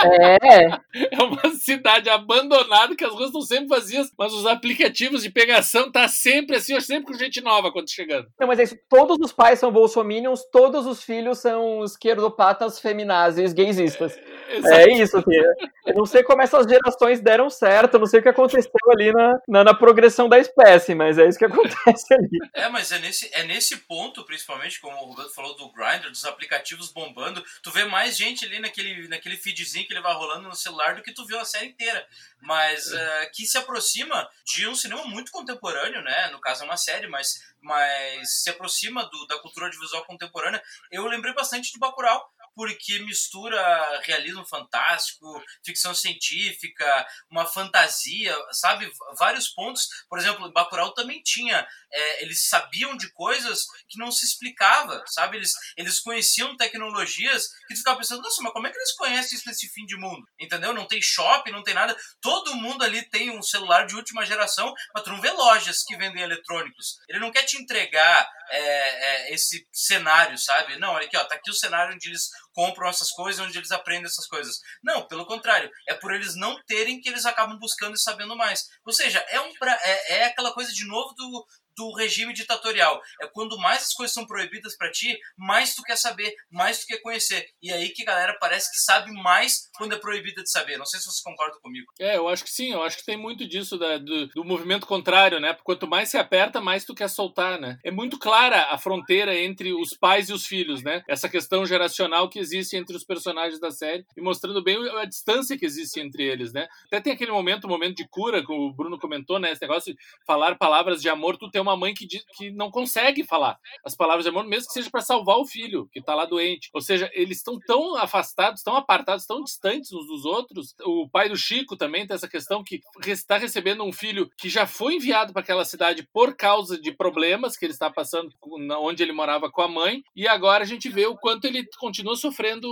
É. 0.06 0.86
É 1.12 1.22
uma 1.22 1.50
cidade 1.50 2.08
abandonada 2.08 2.96
que 2.96 3.04
as 3.04 3.12
ruas 3.12 3.26
estão 3.26 3.42
sempre 3.42 3.68
vazias, 3.68 4.10
mas 4.18 4.32
os 4.32 4.46
aplicativos 4.46 5.22
de 5.22 5.30
pegação 5.30 5.92
tá 5.92 6.08
sempre 6.08 6.56
assim, 6.56 6.78
sempre 6.80 7.12
com 7.12 7.18
gente 7.18 7.40
nova 7.42 7.70
quando 7.70 7.90
chegando. 7.90 8.28
Não, 8.40 8.46
mas 8.46 8.58
é 8.58 8.62
isso. 8.62 8.78
Todos 8.88 9.18
os 9.20 9.32
pais 9.32 9.58
são 9.58 9.70
bolsominions, 9.70 10.44
todos 10.50 10.86
os 10.86 11.02
filhos 11.02 11.38
são 11.38 11.84
esquerdopatas, 11.84 12.78
feminazes, 12.78 13.52
gaysistas. 13.52 14.18
É, 14.48 14.84
é 14.84 14.92
isso, 14.94 15.20
filho. 15.22 15.46
Eu 15.86 15.94
não 15.94 16.06
sei 16.06 16.22
como 16.22 16.42
essas 16.42 16.66
gerações 16.66 17.20
deram 17.20 17.50
certo, 17.50 17.98
não 17.98 18.06
sei 18.06 18.20
o 18.20 18.22
que 18.22 18.28
aconteceu 18.28 18.70
ali 18.90 19.12
na, 19.12 19.40
na, 19.48 19.64
na, 19.64 19.74
progressão 19.74 20.28
da 20.28 20.38
espécie, 20.38 20.94
mas 20.94 21.18
é 21.18 21.28
isso 21.28 21.38
que 21.38 21.44
acontece 21.44 22.12
ali. 22.14 22.38
É, 22.54 22.68
mas 22.68 22.90
é 22.90 22.98
nesse, 22.98 23.30
é 23.32 23.44
nesse 23.44 23.76
ponto, 23.78 24.24
principalmente, 24.24 24.80
como 24.80 24.96
o 24.96 25.06
Roberto 25.06 25.34
falou 25.34 25.56
do 25.56 25.70
Grindr, 25.72 26.10
dos 26.10 26.24
aplicativos 26.24 26.90
bombando, 26.92 27.42
tu 27.62 27.70
vê 27.70 27.84
mais 27.84 28.16
gente 28.16 28.44
ali 28.44 28.58
naquele, 28.58 29.08
naquele 29.08 29.36
feedzinho 29.36 29.86
que 29.86 29.94
ele 29.96 30.02
vai 30.02 30.14
rolando 30.14 30.48
no 30.48 30.54
celular 30.54 30.94
do 30.94 31.02
que 31.02 31.12
tu 31.12 31.24
viu 31.24 31.38
a 31.38 31.44
série 31.44 31.68
inteira. 31.68 32.06
Mas 32.40 32.87
uh, 32.92 33.30
que 33.35 33.46
se 33.46 33.59
aproxima 33.59 34.28
de 34.44 34.68
um 34.68 34.74
cinema 34.74 35.04
muito 35.04 35.32
contemporâneo, 35.32 36.02
né? 36.02 36.28
No 36.30 36.40
caso 36.40 36.62
é 36.62 36.66
uma 36.66 36.76
série, 36.76 37.09
mas, 37.09 37.42
mas 37.61 38.42
se 38.42 38.50
aproxima 38.50 39.04
do, 39.04 39.26
da 39.26 39.38
cultura 39.40 39.66
audiovisual 39.66 40.04
contemporânea. 40.04 40.62
Eu 40.90 41.06
lembrei 41.06 41.35
bastante 41.35 41.72
de 41.72 41.78
Bacurau, 41.78 42.30
porque 42.56 42.98
mistura 43.00 44.00
realismo 44.02 44.44
fantástico, 44.48 45.44
ficção 45.62 45.94
científica, 45.94 47.06
uma 47.30 47.44
fantasia, 47.44 48.34
sabe? 48.50 48.90
Vários 49.18 49.48
pontos. 49.48 49.86
Por 50.08 50.18
exemplo, 50.18 50.50
Bacurau 50.50 50.94
também 50.94 51.22
tinha. 51.22 51.68
É, 51.92 52.22
eles 52.22 52.48
sabiam 52.48 52.96
de 52.96 53.12
coisas 53.12 53.66
que 53.88 53.98
não 53.98 54.10
se 54.10 54.24
explicava, 54.24 55.04
sabe? 55.06 55.36
Eles, 55.36 55.52
eles 55.76 56.00
conheciam 56.00 56.56
tecnologias 56.56 57.46
que 57.68 57.74
tu 57.74 57.78
ficava 57.78 57.98
pensando, 57.98 58.22
nossa, 58.22 58.42
mas 58.42 58.52
como 58.52 58.66
é 58.66 58.70
que 58.70 58.78
eles 58.78 58.96
conhecem 58.96 59.36
isso 59.36 59.48
nesse 59.48 59.68
fim 59.68 59.84
de 59.84 59.96
mundo? 59.96 60.26
Entendeu? 60.40 60.72
Não 60.72 60.88
tem 60.88 61.02
shopping, 61.02 61.50
não 61.50 61.62
tem 61.62 61.74
nada. 61.74 61.94
Todo 62.22 62.56
mundo 62.56 62.82
ali 62.82 63.06
tem 63.10 63.30
um 63.30 63.42
celular 63.42 63.86
de 63.86 63.94
última 63.94 64.24
geração, 64.24 64.72
mas 64.94 65.04
tu 65.04 65.10
não 65.10 65.20
vê 65.20 65.30
lojas 65.30 65.82
que 65.84 65.96
vendem 65.96 66.22
eletrônicos. 66.22 66.96
Ele 67.06 67.18
não 67.18 67.30
quer 67.30 67.42
te 67.42 67.58
entregar 67.58 68.26
é, 68.50 68.58
é, 68.58 69.34
esse 69.34 69.66
cenário, 69.72 70.38
sabe? 70.38 70.78
Não, 70.78 70.94
olha 70.94 71.06
aqui, 71.06 71.16
ó, 71.16 71.24
tá 71.24 71.34
aqui 71.34 71.50
o 71.50 71.54
cenário 71.54 71.94
onde 71.94 72.08
eles 72.08 72.30
compram 72.56 72.88
essas 72.88 73.10
coisas, 73.10 73.46
onde 73.46 73.58
eles 73.58 73.70
aprendem 73.70 74.06
essas 74.06 74.26
coisas. 74.26 74.62
Não, 74.82 75.06
pelo 75.06 75.26
contrário, 75.26 75.70
é 75.86 75.92
por 75.92 76.14
eles 76.14 76.34
não 76.34 76.58
terem 76.64 76.98
que 77.02 77.08
eles 77.10 77.26
acabam 77.26 77.58
buscando 77.58 77.94
e 77.94 78.00
sabendo 78.00 78.34
mais. 78.34 78.70
Ou 78.86 78.94
seja, 78.94 79.18
é, 79.28 79.38
um, 79.38 79.52
é, 79.84 80.20
é 80.20 80.24
aquela 80.24 80.52
coisa 80.54 80.72
de 80.72 80.86
novo 80.86 81.12
do, 81.14 81.46
do 81.76 81.92
regime 81.92 82.32
ditatorial. 82.32 83.00
É 83.20 83.26
quando 83.26 83.58
mais 83.58 83.82
as 83.82 83.92
coisas 83.92 84.14
são 84.14 84.26
proibidas 84.26 84.76
para 84.76 84.90
ti, 84.90 85.18
mais 85.36 85.74
tu 85.74 85.82
quer 85.82 85.96
saber, 85.96 86.34
mais 86.50 86.80
tu 86.80 86.86
quer 86.86 86.98
conhecer. 86.98 87.46
E 87.62 87.72
aí 87.72 87.90
que 87.90 88.02
a 88.02 88.06
galera 88.06 88.36
parece 88.40 88.72
que 88.72 88.78
sabe 88.78 89.12
mais 89.12 89.68
quando 89.76 89.94
é 89.94 89.98
proibida 89.98 90.42
de 90.42 90.50
saber. 90.50 90.78
Não 90.78 90.86
sei 90.86 91.00
se 91.00 91.06
você 91.06 91.22
concorda 91.22 91.58
comigo. 91.60 91.86
É, 92.00 92.16
eu 92.16 92.28
acho 92.28 92.44
que 92.44 92.50
sim. 92.50 92.72
Eu 92.72 92.82
acho 92.82 92.96
que 92.98 93.04
tem 93.04 93.16
muito 93.16 93.46
disso 93.46 93.78
da, 93.78 93.98
do, 93.98 94.28
do, 94.28 94.44
movimento 94.44 94.86
contrário, 94.86 95.40
né? 95.40 95.56
Quanto 95.64 95.86
mais 95.86 96.08
se 96.08 96.16
aperta, 96.16 96.60
mais 96.60 96.84
tu 96.84 96.94
quer 96.94 97.08
soltar, 97.08 97.60
né? 97.60 97.78
É 97.84 97.90
muito 97.90 98.18
clara 98.18 98.68
a 98.70 98.78
fronteira 98.78 99.36
entre 99.38 99.72
os 99.72 99.90
pais 99.90 100.28
e 100.28 100.32
os 100.32 100.46
filhos, 100.46 100.82
né? 100.82 101.02
Essa 101.08 101.28
questão 101.28 101.66
geracional 101.66 102.28
que 102.28 102.38
existe 102.38 102.76
entre 102.76 102.96
os 102.96 103.04
personagens 103.04 103.60
da 103.60 103.70
série 103.70 104.04
e 104.16 104.20
mostrando 104.20 104.62
bem 104.62 104.76
a 104.98 105.04
distância 105.04 105.58
que 105.58 105.66
existe 105.66 106.00
entre 106.00 106.24
eles, 106.24 106.52
né? 106.52 106.66
Até 106.86 107.00
tem 107.00 107.12
aquele 107.12 107.32
momento, 107.32 107.64
o 107.64 107.68
momento 107.68 107.96
de 107.96 108.08
cura, 108.08 108.44
que 108.44 108.52
o 108.52 108.72
Bruno 108.72 108.98
comentou, 108.98 109.38
né? 109.38 109.52
Esse 109.52 109.62
negócio 109.62 109.92
de 109.92 109.98
falar 110.26 110.56
palavras 110.56 111.02
de 111.02 111.08
amor, 111.08 111.36
tu 111.36 111.50
tem 111.50 111.60
uma 111.66 111.76
mãe 111.76 111.94
que, 111.94 112.07
diz, 112.07 112.24
que 112.37 112.50
não 112.50 112.70
consegue 112.70 113.24
falar 113.24 113.59
as 113.85 113.94
palavras 113.94 114.24
de 114.24 114.31
amor, 114.31 114.44
mesmo 114.44 114.66
que 114.68 114.74
seja 114.74 114.90
para 114.90 115.00
salvar 115.00 115.38
o 115.38 115.46
filho 115.46 115.88
que 115.92 115.98
está 115.98 116.14
lá 116.14 116.24
doente. 116.24 116.70
Ou 116.72 116.81
seja, 116.81 117.11
eles 117.12 117.38
estão 117.38 117.59
tão 117.66 117.96
afastados, 117.96 118.62
tão 118.62 118.76
apartados, 118.76 119.26
tão 119.26 119.42
distantes 119.42 119.92
uns 119.92 120.07
dos 120.07 120.24
outros. 120.24 120.74
O 120.85 121.09
pai 121.09 121.29
do 121.29 121.37
Chico 121.37 121.76
também 121.76 122.07
tem 122.07 122.14
essa 122.14 122.29
questão 122.29 122.62
que 122.62 122.81
está 123.07 123.37
recebendo 123.37 123.85
um 123.85 123.92
filho 123.92 124.31
que 124.38 124.48
já 124.48 124.66
foi 124.66 124.94
enviado 124.94 125.33
para 125.33 125.42
aquela 125.42 125.64
cidade 125.64 126.07
por 126.12 126.37
causa 126.37 126.81
de 126.81 126.92
problemas 126.92 127.57
que 127.57 127.64
ele 127.64 127.72
está 127.72 127.90
passando 127.90 128.33
onde 128.81 129.02
ele 129.02 129.12
morava 129.12 129.50
com 129.50 129.62
a 129.62 129.68
mãe, 129.68 130.02
e 130.14 130.26
agora 130.26 130.62
a 130.62 130.66
gente 130.66 130.88
vê 130.88 131.07
o 131.07 131.16
quanto 131.16 131.46
ele 131.46 131.66
continua 131.79 132.16
sofrendo 132.16 132.68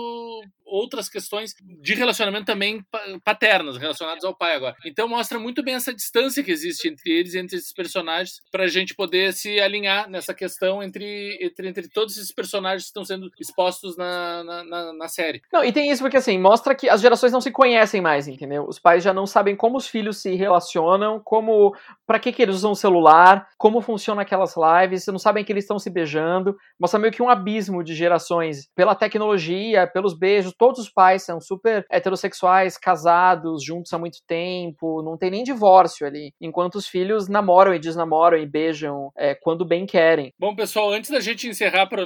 outras 0.65 1.09
questões 1.09 1.55
de 1.81 1.95
relacionamento 1.95 2.47
também 2.47 2.85
paternas, 3.23 3.77
relacionadas 3.77 4.25
ao 4.25 4.35
pai 4.35 4.55
agora. 4.55 4.75
Então 4.85 5.09
mostra 5.09 5.39
muito 5.39 5.63
bem 5.63 5.75
essa 5.75 5.95
distância 5.95 6.43
que 6.43 6.51
existe 6.51 6.89
entre 6.89 7.11
eles, 7.11 7.35
entre 7.35 7.57
esses 7.57 7.73
personagens, 7.73 8.41
para 8.51 8.65
a 8.65 8.69
gente 8.69 8.95
poder 8.95 9.33
se 9.33 9.61
alinhar 9.61 10.09
nessa 10.09 10.35
questão 10.35 10.83
entre, 10.83 11.39
entre, 11.41 11.69
entre 11.69 11.89
todos 11.89 12.17
esses 12.17 12.33
personagens 12.33 12.85
que 12.85 12.89
estão 12.89 13.05
sendo 13.05 13.31
expostos 13.39 13.97
na, 13.97 14.45
na, 14.45 14.93
na, 14.93 15.09
série. 15.09 15.43
Não, 15.53 15.65
e 15.65 15.73
tem 15.73 15.91
isso 15.91 16.03
porque 16.03 16.17
assim, 16.17 16.39
mostra 16.39 16.75
que 16.75 16.89
as 16.89 17.01
gerações 17.01 17.33
não 17.33 17.41
se 17.41 17.51
conhecem 17.51 18.01
mais, 18.01 18.27
entendeu? 18.27 18.67
Os 18.67 18.79
pais 18.79 19.05
já 19.05 19.13
não 19.13 19.27
sabem 19.27 19.55
como 19.55 19.77
os 19.77 19.87
filhos 19.87 20.21
se 20.21 20.35
relacionam, 20.35 21.21
como 21.23 21.75
para 22.07 22.19
que, 22.19 22.33
que 22.33 22.43
eles 22.43 22.57
usam 22.57 22.73
o 22.73 22.77
celular, 22.77 23.47
como 23.59 23.81
funciona 23.81 24.23
aquelas 24.23 24.55
lives, 24.57 25.07
não 25.07 25.19
sabem 25.19 25.45
que 25.45 25.53
eles 25.53 25.65
estão 25.65 25.79
se 25.79 25.91
beijando. 25.91 26.57
Mostra 26.79 26.99
meio 26.99 27.13
que 27.13 27.23
um 27.23 27.29
abismo 27.29 27.83
de 27.83 27.95
gerações 27.95 28.69
pela 28.75 28.95
tecnologia, 28.95 29.87
pelos 29.87 30.17
beijos, 30.17 30.54
todos 30.59 30.81
os 30.81 30.91
pais 30.91 31.23
são 31.23 31.41
super 31.41 31.85
heterossexuais, 31.91 32.77
casados, 32.77 33.65
juntos 33.65 33.93
há 33.93 33.99
muito 33.99 34.19
tempo, 34.27 35.03
não 35.03 35.17
tem 35.17 35.31
nem 35.31 35.43
divórcio 35.43 36.07
ali. 36.07 36.33
Enquanto 36.41 36.77
os 36.77 36.87
filhos 36.87 37.29
namoram 37.29 37.75
e 37.75 37.79
desnamoram 37.79 38.39
e 38.39 38.47
beijam 38.47 39.11
é, 39.17 39.35
quando 39.35 39.65
bem 39.65 39.87
querem. 39.87 40.33
Bom, 40.39 40.55
pessoal, 40.55 40.93
antes 40.93 41.11
da 41.11 41.21
gente 41.21 41.49
encerrar, 41.49 41.87
para 41.87 42.05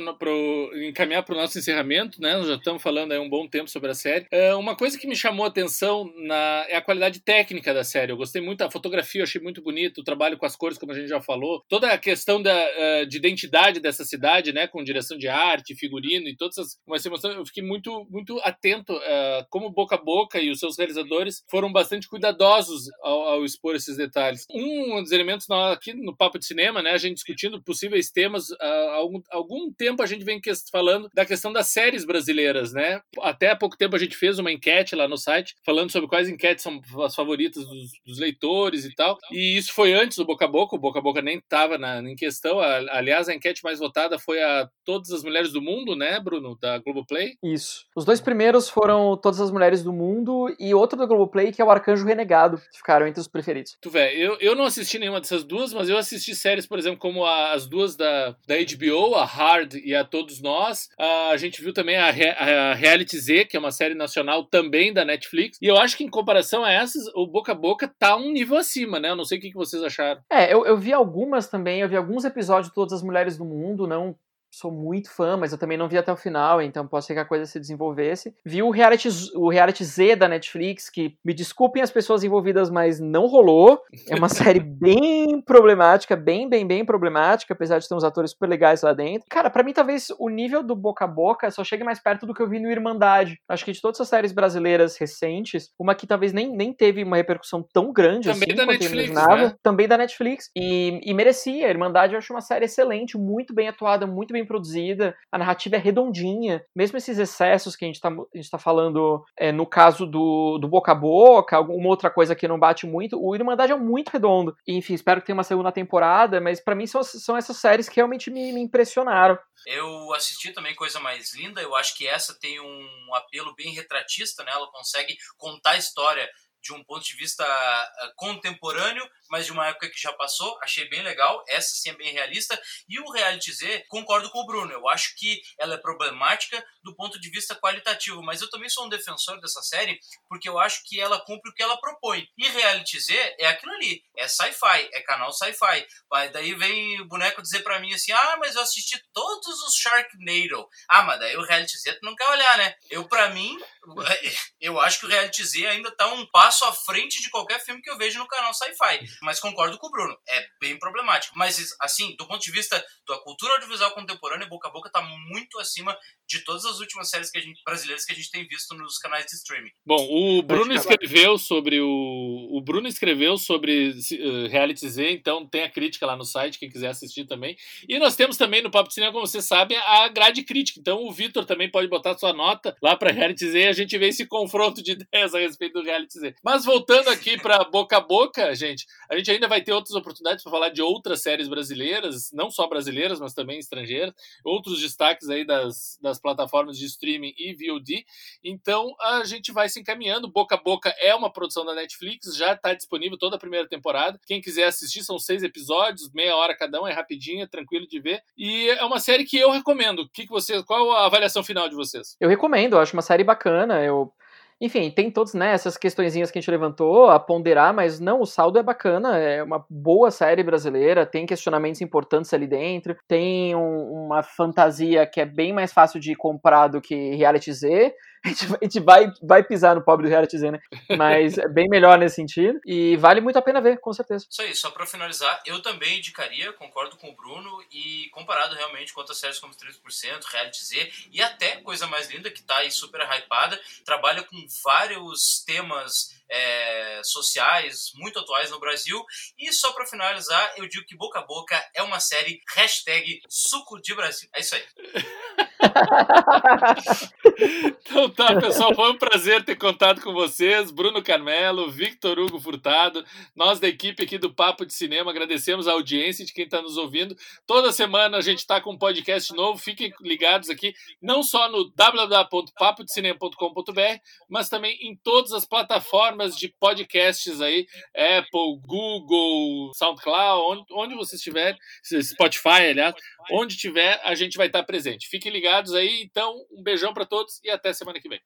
encaminhar 0.88 1.22
para 1.22 1.34
o 1.34 1.38
nosso 1.38 1.58
encerramento, 1.58 2.20
né? 2.20 2.36
Nós 2.36 2.46
já 2.46 2.54
estamos 2.54 2.82
falando 2.82 3.12
aí 3.12 3.18
um 3.18 3.28
bom 3.28 3.48
tempo 3.48 3.68
sobre 3.68 3.90
a 3.90 3.94
série. 3.94 4.26
É, 4.30 4.54
uma 4.54 4.76
coisa 4.76 4.98
que 4.98 5.06
me 5.06 5.16
chamou 5.16 5.44
a 5.44 5.48
atenção 5.48 6.10
na, 6.16 6.64
é 6.68 6.76
a 6.76 6.82
qualidade 6.82 7.20
técnica 7.20 7.74
da 7.74 7.84
série. 7.84 8.12
Eu 8.12 8.16
gostei 8.16 8.40
muito 8.40 8.58
da 8.58 8.70
fotografia, 8.70 9.22
achei 9.22 9.40
muito 9.40 9.62
bonito, 9.62 10.00
o 10.00 10.04
trabalho 10.04 10.38
com 10.38 10.46
as 10.46 10.56
cores, 10.56 10.78
como 10.78 10.92
a 10.92 10.94
gente 10.94 11.08
já 11.08 11.20
falou, 11.20 11.62
toda 11.68 11.90
a 11.92 11.98
questão 11.98 12.40
da, 12.40 12.54
uh, 12.54 13.06
de 13.06 13.16
identidade 13.16 13.80
dessa 13.80 14.04
cidade, 14.04 14.52
né, 14.52 14.66
com 14.66 14.84
direção 14.84 15.18
de 15.18 15.28
arte, 15.28 15.74
figurino 15.74 16.28
e 16.28 16.36
todas 16.36 16.58
essas 16.58 16.78
emoção, 17.08 17.32
eu 17.32 17.44
fiquei 17.44 17.62
muito 17.62 18.06
muito 18.10 18.37
atento 18.42 18.94
uh, 18.94 19.46
como 19.50 19.70
Boca 19.70 19.94
a 19.94 20.02
Boca 20.02 20.40
e 20.40 20.50
os 20.50 20.58
seus 20.58 20.76
realizadores 20.76 21.42
foram 21.48 21.72
bastante 21.72 22.08
cuidadosos 22.08 22.84
ao, 23.02 23.22
ao 23.22 23.44
expor 23.44 23.74
esses 23.74 23.96
detalhes. 23.96 24.46
Um 24.50 25.02
dos 25.02 25.12
elementos 25.12 25.48
aqui 25.50 25.94
no 25.94 26.16
papo 26.16 26.38
de 26.38 26.46
cinema, 26.46 26.82
né, 26.82 26.90
a 26.90 26.98
gente 26.98 27.16
discutindo 27.16 27.62
possíveis 27.62 28.10
temas, 28.10 28.50
uh, 28.50 28.90
algum, 28.94 29.20
algum 29.30 29.72
tempo 29.72 30.02
a 30.02 30.06
gente 30.06 30.24
vem 30.24 30.40
falando 30.70 31.08
da 31.14 31.26
questão 31.26 31.52
das 31.52 31.68
séries 31.68 32.04
brasileiras, 32.04 32.72
né? 32.72 33.00
Até 33.20 33.50
há 33.50 33.56
pouco 33.56 33.76
tempo 33.76 33.96
a 33.96 33.98
gente 33.98 34.16
fez 34.16 34.38
uma 34.38 34.52
enquete 34.52 34.94
lá 34.94 35.08
no 35.08 35.16
site 35.16 35.54
falando 35.64 35.90
sobre 35.90 36.08
quais 36.08 36.28
enquetes 36.28 36.62
são 36.62 36.80
as 37.04 37.14
favoritas 37.14 37.64
dos, 37.66 37.90
dos 38.06 38.18
leitores 38.18 38.84
e 38.84 38.94
tal. 38.94 39.18
E 39.30 39.56
isso 39.56 39.72
foi 39.72 39.92
antes 39.92 40.16
do 40.16 40.24
Boca 40.24 40.44
a 40.44 40.48
Boca, 40.48 40.76
o 40.76 40.78
Boca 40.78 40.98
a 40.98 41.02
Boca 41.02 41.20
nem 41.20 41.38
estava 41.38 41.76
em 42.00 42.16
questão. 42.16 42.60
Aliás, 42.60 43.28
a 43.28 43.34
enquete 43.34 43.62
mais 43.62 43.78
votada 43.78 44.18
foi 44.18 44.42
a 44.42 44.68
Todas 44.84 45.10
as 45.10 45.22
Mulheres 45.22 45.52
do 45.52 45.60
Mundo, 45.60 45.94
né, 45.94 46.18
Bruno, 46.20 46.56
da 46.60 46.78
Globoplay? 46.78 47.34
Isso. 47.42 47.84
Os 47.94 48.04
dois 48.04 48.20
primeiros 48.28 48.68
foram 48.68 49.16
Todas 49.16 49.40
as 49.40 49.50
Mulheres 49.50 49.82
do 49.82 49.90
Mundo 49.90 50.54
e 50.60 50.74
outro 50.74 50.98
da 50.98 51.06
Globoplay 51.06 51.50
que 51.50 51.62
é 51.62 51.64
o 51.64 51.70
Arcanjo 51.70 52.04
Renegado, 52.04 52.58
que 52.58 52.76
ficaram 52.76 53.06
entre 53.06 53.22
os 53.22 53.26
preferidos. 53.26 53.78
Tu 53.80 53.88
vê, 53.88 54.12
eu, 54.14 54.36
eu 54.38 54.54
não 54.54 54.64
assisti 54.64 54.98
nenhuma 54.98 55.18
dessas 55.18 55.42
duas, 55.42 55.72
mas 55.72 55.88
eu 55.88 55.96
assisti 55.96 56.34
séries, 56.34 56.66
por 56.66 56.78
exemplo, 56.78 56.98
como 56.98 57.24
a, 57.24 57.52
as 57.52 57.66
duas 57.66 57.96
da, 57.96 58.36
da 58.46 58.56
HBO, 58.56 59.14
a 59.14 59.24
Hard 59.24 59.76
e 59.76 59.94
a 59.94 60.04
Todos 60.04 60.42
Nós. 60.42 60.90
a 61.32 61.36
gente 61.38 61.62
viu 61.62 61.72
também 61.72 61.96
a, 61.96 62.08
a 62.08 62.74
Reality 62.74 63.18
Z, 63.18 63.46
que 63.46 63.56
é 63.56 63.60
uma 63.60 63.72
série 63.72 63.94
nacional 63.94 64.44
também 64.44 64.92
da 64.92 65.06
Netflix. 65.06 65.56
E 65.62 65.66
eu 65.66 65.78
acho 65.78 65.96
que 65.96 66.04
em 66.04 66.10
comparação 66.10 66.62
a 66.62 66.70
essas, 66.70 67.04
o 67.14 67.26
Boca 67.26 67.52
a 67.52 67.54
Boca 67.54 67.90
tá 67.98 68.14
um 68.14 68.30
nível 68.30 68.58
acima, 68.58 69.00
né? 69.00 69.08
Eu 69.08 69.16
não 69.16 69.24
sei 69.24 69.38
o 69.38 69.40
que 69.40 69.54
vocês 69.54 69.82
acharam. 69.82 70.20
É, 70.30 70.52
eu, 70.52 70.66
eu 70.66 70.76
vi 70.76 70.92
algumas 70.92 71.48
também, 71.48 71.80
eu 71.80 71.88
vi 71.88 71.96
alguns 71.96 72.26
episódios 72.26 72.68
de 72.68 72.74
Todas 72.74 72.92
as 72.92 73.02
Mulheres 73.02 73.38
do 73.38 73.46
Mundo, 73.46 73.86
não 73.86 74.14
sou 74.50 74.70
muito 74.70 75.10
fã, 75.10 75.36
mas 75.36 75.52
eu 75.52 75.58
também 75.58 75.78
não 75.78 75.88
vi 75.88 75.98
até 75.98 76.12
o 76.12 76.16
final, 76.16 76.60
então 76.60 76.86
pode 76.86 77.04
ser 77.04 77.14
que 77.14 77.20
a 77.20 77.24
coisa 77.24 77.46
se 77.46 77.60
desenvolvesse. 77.60 78.34
Vi 78.44 78.62
o 78.62 78.70
reality, 78.70 79.08
o 79.34 79.48
reality 79.48 79.84
Z 79.84 80.16
da 80.16 80.28
Netflix, 80.28 80.88
que 80.88 81.16
me 81.24 81.34
desculpem 81.34 81.82
as 81.82 81.90
pessoas 81.90 82.24
envolvidas, 82.24 82.70
mas 82.70 82.98
não 82.98 83.26
rolou. 83.26 83.80
É 84.08 84.14
uma 84.14 84.28
série 84.28 84.60
bem 84.60 85.40
problemática, 85.42 86.16
bem, 86.16 86.48
bem, 86.48 86.66
bem 86.66 86.84
problemática, 86.84 87.54
apesar 87.54 87.78
de 87.78 87.88
ter 87.88 87.94
uns 87.94 88.04
atores 88.04 88.30
super 88.30 88.48
legais 88.48 88.82
lá 88.82 88.92
dentro. 88.92 89.26
Cara, 89.28 89.50
para 89.50 89.62
mim 89.62 89.72
talvez 89.72 90.08
o 90.18 90.28
nível 90.28 90.62
do 90.62 90.74
boca 90.74 91.04
a 91.04 91.08
boca 91.08 91.50
só 91.50 91.62
chegue 91.62 91.84
mais 91.84 92.00
perto 92.00 92.26
do 92.26 92.34
que 92.34 92.42
eu 92.42 92.48
vi 92.48 92.58
no 92.58 92.70
Irmandade. 92.70 93.40
Acho 93.48 93.64
que 93.64 93.72
de 93.72 93.80
todas 93.80 94.00
as 94.00 94.08
séries 94.08 94.32
brasileiras 94.32 94.96
recentes, 94.96 95.70
uma 95.78 95.94
que 95.94 96.06
talvez 96.06 96.32
nem, 96.32 96.50
nem 96.50 96.72
teve 96.72 97.02
uma 97.02 97.16
repercussão 97.16 97.64
tão 97.72 97.92
grande 97.92 98.28
também 98.28 98.48
assim, 98.48 98.56
da 98.56 98.66
Netflix, 98.66 99.14
né? 99.14 99.54
também 99.62 99.88
da 99.88 99.98
Netflix, 99.98 100.50
e, 100.56 101.00
e 101.02 101.14
merecia. 101.14 101.66
A 101.66 101.70
Irmandade 101.70 102.14
eu 102.14 102.18
acho 102.18 102.32
uma 102.32 102.40
série 102.40 102.64
excelente, 102.64 103.18
muito 103.18 103.54
bem 103.54 103.68
atuada, 103.68 104.06
muito 104.06 104.32
bem 104.32 104.37
bem 104.38 104.46
produzida, 104.46 105.16
a 105.30 105.38
narrativa 105.38 105.76
é 105.76 105.78
redondinha. 105.78 106.64
Mesmo 106.74 106.96
esses 106.98 107.18
excessos 107.18 107.76
que 107.76 107.84
a 107.84 107.88
gente 107.88 107.96
está 107.96 108.10
tá 108.50 108.58
falando 108.58 109.24
é, 109.36 109.52
no 109.52 109.66
caso 109.66 110.06
do, 110.06 110.58
do 110.58 110.68
boca 110.68 110.92
a 110.92 110.94
boca, 110.94 111.56
alguma 111.56 111.88
outra 111.88 112.10
coisa 112.10 112.34
que 112.34 112.48
não 112.48 112.58
bate 112.58 112.86
muito, 112.86 113.20
o 113.20 113.34
Irmandade 113.34 113.72
é 113.72 113.76
muito 113.76 114.10
redondo. 114.10 114.56
E, 114.66 114.76
enfim, 114.76 114.94
espero 114.94 115.20
que 115.20 115.26
tenha 115.26 115.36
uma 115.36 115.44
segunda 115.44 115.72
temporada, 115.72 116.40
mas 116.40 116.60
para 116.60 116.74
mim 116.74 116.86
são, 116.86 117.02
são 117.02 117.36
essas 117.36 117.56
séries 117.56 117.88
que 117.88 117.96
realmente 117.96 118.30
me, 118.30 118.52
me 118.52 118.60
impressionaram. 118.60 119.38
Eu 119.66 120.14
assisti 120.14 120.52
também 120.52 120.74
Coisa 120.74 121.00
Mais 121.00 121.34
Linda, 121.34 121.60
eu 121.60 121.74
acho 121.74 121.96
que 121.96 122.06
essa 122.06 122.38
tem 122.38 122.60
um 122.60 123.14
apelo 123.14 123.54
bem 123.54 123.72
retratista, 123.72 124.44
né? 124.44 124.52
Ela 124.52 124.70
consegue 124.70 125.16
contar 125.36 125.72
a 125.72 125.78
história 125.78 126.28
de 126.62 126.72
um 126.72 126.82
ponto 126.84 127.04
de 127.04 127.16
vista 127.16 127.44
uh, 127.44 128.12
contemporâneo, 128.16 129.08
mas 129.30 129.46
de 129.46 129.52
uma 129.52 129.66
época 129.68 129.88
que 129.88 130.00
já 130.00 130.12
passou. 130.12 130.58
Achei 130.62 130.88
bem 130.88 131.02
legal. 131.02 131.42
Essa 131.48 131.74
sim 131.74 131.90
é 131.90 131.94
bem 131.94 132.12
realista. 132.12 132.60
E 132.88 132.98
o 133.00 133.10
Reality 133.10 133.52
Z, 133.52 133.84
concordo 133.88 134.30
com 134.30 134.40
o 134.40 134.46
Bruno. 134.46 134.72
Eu 134.72 134.88
acho 134.88 135.14
que 135.16 135.40
ela 135.58 135.74
é 135.74 135.78
problemática 135.78 136.64
do 136.82 136.94
ponto 136.94 137.20
de 137.20 137.30
vista 137.30 137.54
qualitativo, 137.54 138.22
mas 138.22 138.40
eu 138.40 138.50
também 138.50 138.68
sou 138.68 138.86
um 138.86 138.88
defensor 138.88 139.40
dessa 139.40 139.62
série 139.62 139.98
porque 140.28 140.48
eu 140.48 140.58
acho 140.58 140.82
que 140.84 141.00
ela 141.00 141.20
cumpre 141.20 141.50
o 141.50 141.54
que 141.54 141.62
ela 141.62 141.80
propõe. 141.80 142.26
E 142.36 142.48
Reality 142.48 143.00
Z 143.00 143.36
é 143.38 143.46
aquilo 143.46 143.72
ali. 143.72 144.02
É 144.16 144.26
sci-fi, 144.26 144.88
é 144.92 145.00
canal 145.02 145.32
sci-fi. 145.32 145.86
Daí 146.32 146.54
vem 146.54 147.00
o 147.00 147.06
boneco 147.06 147.42
dizer 147.42 147.60
para 147.60 147.78
mim 147.78 147.92
assim: 147.94 148.12
ah, 148.12 148.36
mas 148.38 148.54
eu 148.54 148.62
assisti 148.62 149.00
todos 149.12 149.62
os 149.62 149.74
Sharknado. 149.74 150.68
Ah, 150.88 151.02
mas 151.02 151.18
daí 151.18 151.36
o 151.36 151.44
Reality 151.44 151.78
Z 151.78 151.94
tu 151.94 152.04
não 152.04 152.14
quer 152.14 152.28
olhar, 152.28 152.58
né? 152.58 152.74
Eu, 152.90 153.06
para 153.06 153.28
mim, 153.30 153.58
eu 154.60 154.80
acho 154.80 155.00
que 155.00 155.06
o 155.06 155.08
Reality 155.08 155.44
Z 155.44 155.66
ainda 155.66 155.90
tá 155.90 156.06
um 156.08 156.26
passo 156.26 156.64
à 156.64 156.72
frente 156.72 157.20
de 157.20 157.30
qualquer 157.30 157.62
filme 157.64 157.82
que 157.82 157.90
eu 157.90 157.98
vejo 157.98 158.18
no 158.18 158.28
canal 158.28 158.52
Sci-Fi. 158.54 159.00
Mas 159.22 159.40
concordo 159.40 159.78
com 159.78 159.86
o 159.86 159.90
Bruno, 159.90 160.16
é 160.28 160.46
bem 160.60 160.78
problemático. 160.78 161.36
Mas, 161.36 161.74
assim, 161.80 162.14
do 162.16 162.26
ponto 162.26 162.42
de 162.42 162.50
vista 162.50 162.84
da 163.06 163.18
cultura 163.18 163.54
audiovisual 163.54 163.92
contemporânea, 163.92 164.46
Boca 164.46 164.68
a 164.68 164.72
Boca 164.72 164.90
tá 164.90 165.02
muito 165.02 165.58
acima 165.58 165.96
de 166.26 166.44
todas 166.44 166.64
as 166.64 166.78
últimas 166.78 167.08
séries 167.08 167.30
que 167.30 167.38
a 167.38 167.40
gente, 167.40 167.62
brasileiras 167.64 168.04
que 168.04 168.12
a 168.12 168.16
gente 168.16 168.30
tem 168.30 168.46
visto 168.46 168.74
nos 168.74 168.98
canais 168.98 169.26
de 169.26 169.34
streaming. 169.34 169.70
Bom, 169.84 170.06
o 170.10 170.42
Bruno 170.42 170.72
escreveu 170.74 171.38
sobre 171.38 171.80
o. 171.80 172.48
O 172.50 172.60
Bruno 172.60 172.88
escreveu 172.88 173.36
sobre 173.36 173.90
uh, 173.90 174.48
Reality 174.48 174.88
Z, 174.88 175.10
então 175.10 175.46
tem 175.46 175.62
a 175.62 175.70
crítica 175.70 176.06
lá 176.06 176.16
no 176.16 176.24
site, 176.24 176.58
quem 176.58 176.68
quiser 176.68 176.88
assistir 176.88 177.26
também. 177.26 177.56
E 177.88 177.98
nós 177.98 178.16
temos 178.16 178.36
também 178.36 178.62
no 178.62 178.70
Papo 178.70 178.88
de 178.88 178.94
Cinema, 178.94 179.12
como 179.12 179.26
vocês 179.26 179.44
sabem, 179.44 179.76
a 179.76 180.08
grade 180.08 180.42
crítica. 180.42 180.80
Então 180.80 181.04
o 181.04 181.12
Vitor 181.12 181.44
também 181.44 181.70
pode 181.70 181.88
botar 181.88 182.16
sua 182.18 182.32
nota 182.32 182.76
lá 182.82 182.96
para 182.96 183.12
Reality 183.12 183.50
Z 183.50 183.58
e 183.58 183.68
a 183.68 183.72
gente 183.72 183.96
vê 183.96 184.08
esse 184.08 184.26
confronto 184.28 184.82
de 184.82 184.92
ideias 184.92 185.34
a 185.34 185.38
respeito 185.38 185.74
do 185.74 185.84
Reality 185.84 186.18
Z. 186.18 186.34
Mas 186.42 186.64
voltando 186.64 187.08
aqui 187.08 187.38
para 187.38 187.64
boca 187.64 187.96
a 187.96 188.00
boca, 188.00 188.54
gente, 188.54 188.86
a 189.10 189.16
gente 189.16 189.30
ainda 189.30 189.48
vai 189.48 189.62
ter 189.62 189.72
outras 189.72 189.94
oportunidades 189.94 190.42
para 190.42 190.52
falar 190.52 190.68
de 190.68 190.82
outras 190.82 191.22
séries 191.22 191.48
brasileiras, 191.48 192.30
não 192.32 192.50
só 192.50 192.66
brasileiras, 192.66 193.18
mas 193.18 193.32
também 193.32 193.58
estrangeiras, 193.58 194.14
outros 194.44 194.80
destaques 194.80 195.28
aí 195.28 195.44
das, 195.44 195.98
das 196.02 196.20
plataformas 196.20 196.78
de 196.78 196.86
streaming 196.86 197.34
e 197.36 197.54
VOD. 197.54 198.04
Então 198.44 198.94
a 199.00 199.24
gente 199.24 199.52
vai 199.52 199.68
se 199.68 199.80
encaminhando. 199.80 200.30
Boca 200.30 200.54
a 200.54 200.58
Boca 200.58 200.94
é 201.00 201.14
uma 201.14 201.32
produção 201.32 201.64
da 201.64 201.74
Netflix, 201.74 202.36
já 202.36 202.52
está 202.52 202.74
disponível 202.74 203.18
toda 203.18 203.36
a 203.36 203.38
primeira 203.38 203.68
temporada. 203.68 204.20
Quem 204.26 204.40
quiser 204.40 204.64
assistir, 204.64 205.02
são 205.02 205.18
seis 205.18 205.42
episódios, 205.42 206.12
meia 206.12 206.36
hora 206.36 206.56
cada 206.56 206.80
um, 206.80 206.86
é 206.86 206.92
rapidinho, 206.92 207.42
é 207.42 207.46
tranquilo 207.46 207.86
de 207.86 208.00
ver. 208.00 208.22
E 208.36 208.68
é 208.70 208.84
uma 208.84 209.00
série 209.00 209.24
que 209.24 209.38
eu 209.38 209.50
recomendo. 209.50 210.08
Que 210.12 210.24
que 210.24 210.30
você, 210.30 210.62
qual 210.64 210.92
a 210.92 211.06
avaliação 211.06 211.42
final 211.42 211.68
de 211.68 211.74
vocês? 211.74 212.16
Eu 212.20 212.28
recomendo, 212.28 212.74
eu 212.74 212.80
acho 212.80 212.92
uma 212.92 213.02
série 213.02 213.24
bacana. 213.24 213.82
Eu 213.82 214.12
enfim, 214.60 214.90
tem 214.90 215.10
todas 215.10 215.34
né, 215.34 215.52
essas 215.52 215.76
questõezinhas 215.76 216.30
que 216.30 216.38
a 216.38 216.40
gente 216.40 216.50
levantou 216.50 217.08
a 217.08 217.20
ponderar, 217.20 217.72
mas 217.72 218.00
não, 218.00 218.20
o 218.20 218.26
saldo 218.26 218.58
é 218.58 218.62
bacana, 218.62 219.16
é 219.16 219.40
uma 219.42 219.64
boa 219.70 220.10
série 220.10 220.42
brasileira, 220.42 221.06
tem 221.06 221.26
questionamentos 221.26 221.80
importantes 221.80 222.34
ali 222.34 222.46
dentro, 222.46 222.96
tem 223.06 223.54
um, 223.54 224.06
uma 224.06 224.22
fantasia 224.22 225.06
que 225.06 225.20
é 225.20 225.24
bem 225.24 225.52
mais 225.52 225.72
fácil 225.72 226.00
de 226.00 226.14
comprar 226.16 226.66
do 226.66 226.80
que 226.80 227.14
reality 227.14 227.52
Z, 227.52 227.94
a 228.24 228.28
gente, 228.28 228.46
a 228.46 228.58
gente 228.64 228.80
vai, 228.80 229.12
vai 229.22 229.42
pisar 229.42 229.74
no 229.74 229.82
pobre 229.82 230.06
do 230.06 230.10
reality 230.10 230.38
Z, 230.38 230.50
né? 230.50 230.60
Mas 230.96 231.38
é 231.38 231.48
bem 231.48 231.68
melhor 231.68 231.98
nesse 231.98 232.16
sentido. 232.16 232.60
E 232.64 232.96
vale 232.96 233.20
muito 233.20 233.38
a 233.38 233.42
pena 233.42 233.60
ver, 233.60 233.78
com 233.80 233.92
certeza. 233.92 234.26
Isso 234.28 234.42
aí, 234.42 234.54
só 234.54 234.70
pra 234.70 234.86
finalizar, 234.86 235.40
eu 235.46 235.60
também 235.62 235.98
indicaria, 235.98 236.52
concordo 236.52 236.96
com 236.96 237.08
o 237.08 237.14
Bruno, 237.14 237.62
e 237.70 238.08
comparado 238.10 238.54
realmente 238.54 238.92
com 238.92 239.00
outras 239.00 239.18
séries 239.18 239.38
como 239.38 239.54
30%, 239.54 240.24
Reality 240.24 240.64
Z, 240.64 240.92
e 241.12 241.22
até 241.22 241.56
Coisa 241.56 241.86
Mais 241.86 242.10
Linda, 242.10 242.30
que 242.30 242.42
tá 242.42 242.58
aí 242.58 242.70
super 242.70 243.00
hypada, 243.00 243.60
trabalha 243.84 244.22
com 244.22 244.36
vários 244.64 245.42
temas 245.44 246.18
é, 246.28 247.00
sociais 247.04 247.92
muito 247.94 248.18
atuais 248.18 248.50
no 248.50 248.60
Brasil. 248.60 249.04
E 249.38 249.52
só 249.52 249.72
para 249.72 249.86
finalizar, 249.86 250.54
eu 250.56 250.68
digo 250.68 250.86
que 250.86 250.96
Boca 250.96 251.18
a 251.18 251.26
Boca 251.26 251.62
é 251.74 251.82
uma 251.82 252.00
série 252.00 252.40
hashtag 252.54 253.22
suco 253.28 253.80
de 253.80 253.94
Brasil. 253.94 254.28
É 254.34 254.40
isso 254.40 254.54
aí. 254.54 254.64
então 257.80 258.08
tá, 258.10 258.38
pessoal, 258.40 258.74
foi 258.74 258.90
um 258.90 258.98
prazer 258.98 259.44
ter 259.44 259.54
contado 259.56 260.00
com 260.00 260.12
vocês. 260.12 260.70
Bruno 260.70 261.02
Carmelo, 261.02 261.68
Victor 261.70 262.18
Hugo 262.18 262.40
Furtado, 262.40 263.04
nós 263.34 263.58
da 263.60 263.68
equipe 263.68 264.02
aqui 264.02 264.16
do 264.18 264.32
Papo 264.32 264.64
de 264.66 264.74
Cinema, 264.74 265.10
agradecemos 265.10 265.68
a 265.68 265.72
audiência 265.72 266.24
de 266.24 266.32
quem 266.32 266.44
está 266.44 266.62
nos 266.62 266.76
ouvindo. 266.76 267.16
Toda 267.46 267.72
semana 267.72 268.16
a 268.16 268.20
gente 268.20 268.38
está 268.38 268.60
com 268.60 268.72
um 268.72 268.78
podcast 268.78 269.32
novo, 269.34 269.58
fiquem 269.58 269.92
ligados 270.00 270.48
aqui, 270.50 270.74
não 271.00 271.22
só 271.22 271.48
no 271.50 271.70
www.papodecinema.com.br, 271.70 274.00
mas 274.28 274.48
também 274.48 274.76
em 274.80 274.96
todas 274.96 275.32
as 275.32 275.44
plataformas 275.44 276.36
de 276.36 276.48
podcasts 276.48 277.40
aí, 277.40 277.66
Apple, 277.94 278.58
Google, 278.66 279.72
SoundCloud, 279.74 280.50
onde, 280.50 280.64
onde 280.72 280.94
você 280.94 281.16
estiver, 281.16 281.56
Spotify, 281.82 282.70
aliás, 282.70 282.94
onde 283.30 283.56
tiver, 283.56 284.00
a 284.04 284.14
gente 284.14 284.36
vai 284.36 284.46
estar 284.46 284.62
presente. 284.62 285.08
Fiquem 285.08 285.32
ligados 285.32 285.57
aí, 285.74 286.02
então, 286.02 286.44
um 286.50 286.62
beijão 286.62 286.92
para 286.94 287.04
todos 287.04 287.40
e 287.42 287.50
até 287.50 287.72
semana 287.72 288.00
que 288.00 288.08
vem. 288.08 288.20